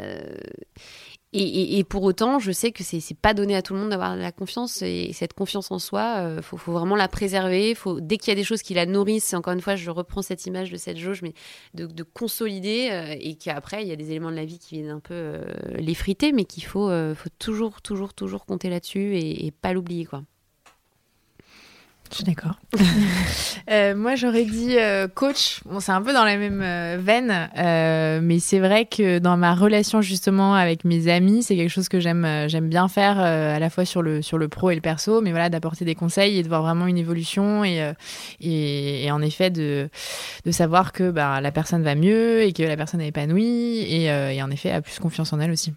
[1.33, 4.31] et, pour autant, je sais que c'est pas donné à tout le monde d'avoir la
[4.31, 7.75] confiance et cette confiance en soi, euh, faut, vraiment la préserver.
[7.75, 10.21] Faut dès qu'il y a des choses qui la nourrissent, encore une fois, je reprends
[10.21, 11.33] cette image de cette jauge, mais
[11.73, 14.89] de, consolider euh, et qu'après il y a des éléments de la vie qui viennent
[14.89, 15.43] un peu euh,
[15.75, 20.23] l'effriter, mais qu'il faut, faut toujours, toujours, toujours compter là-dessus et, et pas l'oublier, quoi.
[22.09, 22.55] Je suis d'accord.
[23.69, 25.61] euh, moi, j'aurais dit euh, coach.
[25.65, 27.49] Bon, c'est un peu dans la même euh, veine,
[28.23, 31.99] mais c'est vrai que dans ma relation justement avec mes amis, c'est quelque chose que
[31.99, 35.21] j'aime, j'aime bien faire à la fois sur le sur le pro et le perso,
[35.21, 37.93] mais voilà, d'apporter des conseils et de voir vraiment une évolution et
[38.39, 39.89] et, et, en effet de
[40.45, 44.05] de savoir que bah, la personne va mieux et que la personne est épanouie et,
[44.05, 45.73] et en effet a plus confiance en elle aussi.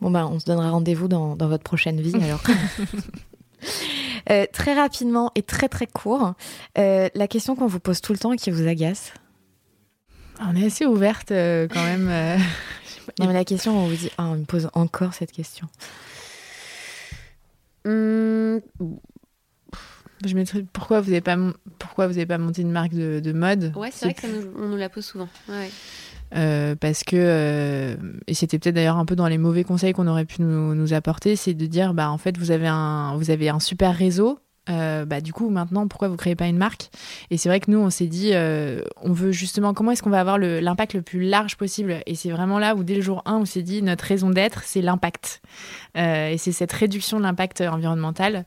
[0.00, 2.42] Bon bah, on se donnera rendez-vous dans, dans votre prochaine vie alors.
[4.30, 6.32] Euh, très rapidement et très très court,
[6.78, 9.12] euh, la question qu'on vous pose tout le temps et qui vous agace
[10.40, 12.06] On est assez ouverte euh, quand même.
[13.18, 15.68] non, mais la question, on vous dit, ah, on me pose encore cette question.
[17.84, 18.62] Hum,
[20.24, 21.36] Je mettrais pourquoi vous n'avez pas
[21.78, 23.74] pourquoi vous avez pas monté une marque de, de mode?
[23.76, 25.28] Ouais, c'est vrai que ça nous, on nous la pose souvent.
[25.50, 25.68] Ouais.
[26.34, 30.08] Euh, parce que euh, et c'était peut-être d'ailleurs un peu dans les mauvais conseils qu'on
[30.08, 33.30] aurait pu nous, nous apporter, c'est de dire bah en fait vous avez un vous
[33.30, 34.40] avez un super réseau,
[34.70, 36.90] euh, bah, du coup, maintenant, pourquoi vous créez pas une marque?
[37.30, 40.10] Et c'est vrai que nous, on s'est dit, euh, on veut justement, comment est-ce qu'on
[40.10, 42.00] va avoir l'impact le, plus large possible?
[42.06, 44.62] Et c'est vraiment là où, dès le jour 1, on s'est dit, notre raison d'être,
[44.64, 45.42] c'est l'impact.
[45.96, 48.46] Euh, et c'est cette réduction de l'impact environnemental.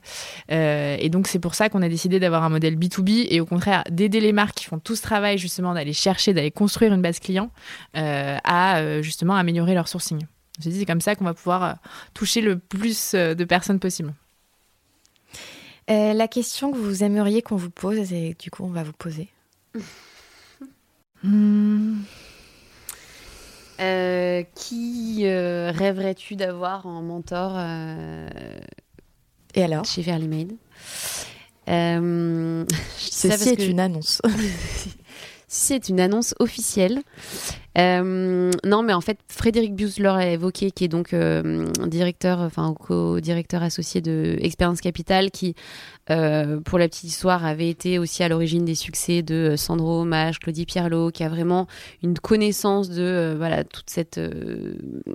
[0.50, 3.84] et donc, c'est pour ça qu'on a décidé d'avoir un modèle B2B et au contraire,
[3.90, 7.20] d'aider les marques qui font tout ce travail, justement, d'aller chercher, d'aller construire une base
[7.20, 7.52] client,
[7.94, 10.20] à justement améliorer leur sourcing.
[10.60, 11.78] On s'est dit, c'est comme ça qu'on va pouvoir
[12.14, 14.14] toucher le plus de personnes possible.
[15.90, 18.94] Euh, la question que vous aimeriez qu'on vous pose, et du coup, on va vous
[18.94, 19.30] poser.
[23.80, 27.60] Euh, qui euh, rêverais-tu d'avoir en mentor
[29.54, 30.54] Et alors Chez Fairly Made.
[32.98, 34.20] Ceci est une annonce.
[35.48, 37.02] c'est une annonce officielle.
[37.78, 42.74] Euh, non, mais en fait, Frédéric Buesler a évoqué, qui est donc euh, directeur, enfin
[42.74, 45.54] co-directeur associé de Expérience Capital, qui,
[46.10, 50.40] euh, pour la petite histoire, avait été aussi à l'origine des succès de Sandro Mage,
[50.40, 51.68] Claudie Pierlot, qui a vraiment
[52.02, 54.20] une connaissance de voilà toute cette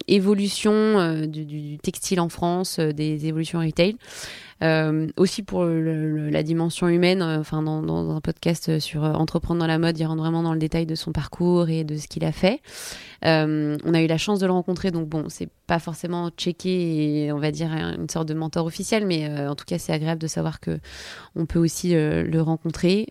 [0.07, 3.97] évolution du, textile en France, des évolutions retail.
[4.63, 9.67] Euh, aussi pour la dimension humaine, euh, enfin dans, un podcast sur euh, entreprendre dans
[9.67, 12.25] la mode, il rentre vraiment dans le détail de son parcours et de ce qu'il
[12.25, 12.61] a fait.
[13.23, 17.39] on a eu la chance de le rencontrer, donc bon, c'est pas forcément checké on
[17.39, 20.61] va dire une sorte de mentor officiel, mais en tout cas c'est agréable de savoir
[20.61, 20.79] que
[21.35, 23.07] on peut aussi le rencontrer.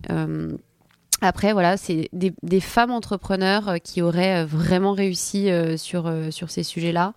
[1.23, 7.13] Après, voilà, c'est des, femmes entrepreneurs qui auraient vraiment réussi sur, sur ces sujets-là.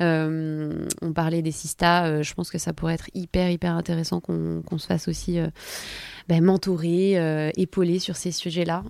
[0.00, 4.20] Euh, on parlait des Sista, euh, je pense que ça pourrait être hyper, hyper intéressant
[4.20, 5.38] qu'on se fasse aussi
[6.28, 8.84] ben, mentorer, épauler sur ces sujets-là.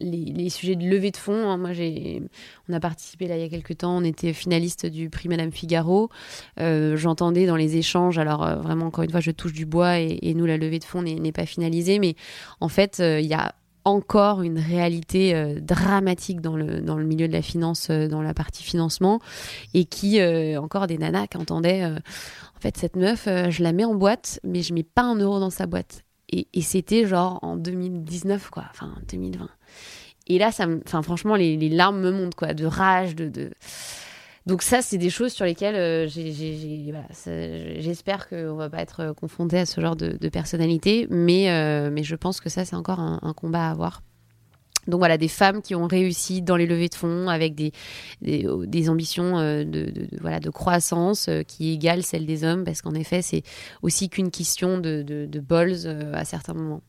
[0.00, 1.70] Les, sujets de levée de fonds, hein, moi,
[2.68, 5.52] on a participé là il y a quelques temps, on était finaliste du prix Madame
[5.52, 6.10] Figaro.
[6.58, 10.34] J'entendais dans les échanges, alors vraiment, encore une fois, je touche du bois et, et
[10.34, 12.14] nous, la levée de fonds n'est pas finalisée, mais
[12.60, 13.54] en fait, il y a
[13.84, 18.22] encore une réalité euh, dramatique dans le, dans le milieu de la finance, euh, dans
[18.22, 19.20] la partie financement,
[19.74, 23.84] et qui, euh, encore des nanas qui entendaient, en fait, cette meuf, je la mets
[23.84, 26.02] en boîte, mais je mets pas un euro dans sa boîte.
[26.28, 29.48] Et, c'était genre en 2019, quoi, enfin 2020.
[30.28, 30.66] Et là, ça
[31.02, 33.28] franchement, les, les, larmes me montent, quoi, de rage, de...
[33.28, 33.50] de
[34.46, 36.08] donc ça, c'est des choses sur lesquelles euh,
[37.78, 42.02] j'espère qu'on va pas être euh, confronté à ce genre de, personnalité, mais, euh, mais
[42.02, 44.02] je pense que ça, c'est encore un, combat à avoir.
[44.88, 47.72] Donc voilà, des femmes qui ont réussi dans les levées de fonds avec des,
[48.20, 53.44] des, ambitions de, voilà, de croissance qui égalent celles des hommes, parce qu'en effet, c'est
[53.82, 56.82] aussi qu'une question de, de, balls à certains moments.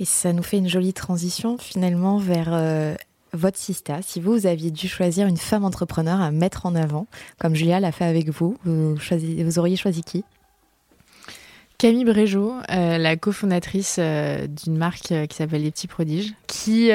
[0.00, 2.96] Et ça nous fait une jolie transition finalement vers
[3.34, 7.06] votre sista, si vous, aviez dû choisir une femme entrepreneur à mettre en avant,
[7.38, 10.24] comme Julia l'a fait avec vous, vous, vous auriez choisi qui?
[11.84, 16.90] Camille Brégeot, euh, la cofondatrice euh, d'une marque euh, qui s'appelle Les Petits Prodiges, qui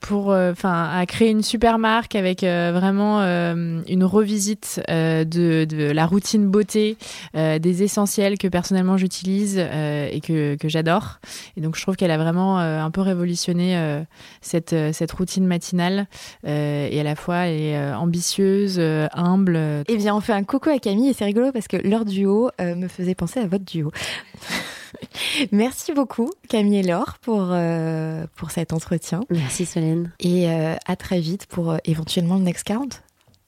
[0.00, 5.24] pour, enfin, a créé une super marque avec vraiment une revisite de,
[5.64, 6.96] de, la routine beauté,
[7.34, 11.18] des essentiels que personnellement j'utilise et que, que j'adore.
[11.56, 14.04] Et donc je trouve qu'elle a vraiment un peu révolutionné
[14.40, 16.06] cette, cette routine matinale
[16.44, 18.80] et à la fois elle est ambitieuse,
[19.12, 19.58] humble.
[19.88, 22.50] Eh bien, on fait un coucou à Camille et c'est rigolo parce que leur duo
[22.60, 23.90] me faisait penser à votre duo.
[25.52, 29.20] Merci beaucoup Camille et Laure pour, euh, pour cet entretien.
[29.30, 30.12] Merci Solène.
[30.20, 33.02] Et euh, à très vite pour euh, éventuellement le Next 40.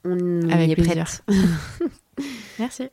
[0.04, 1.06] On Avec plaisir.
[2.58, 2.88] Merci.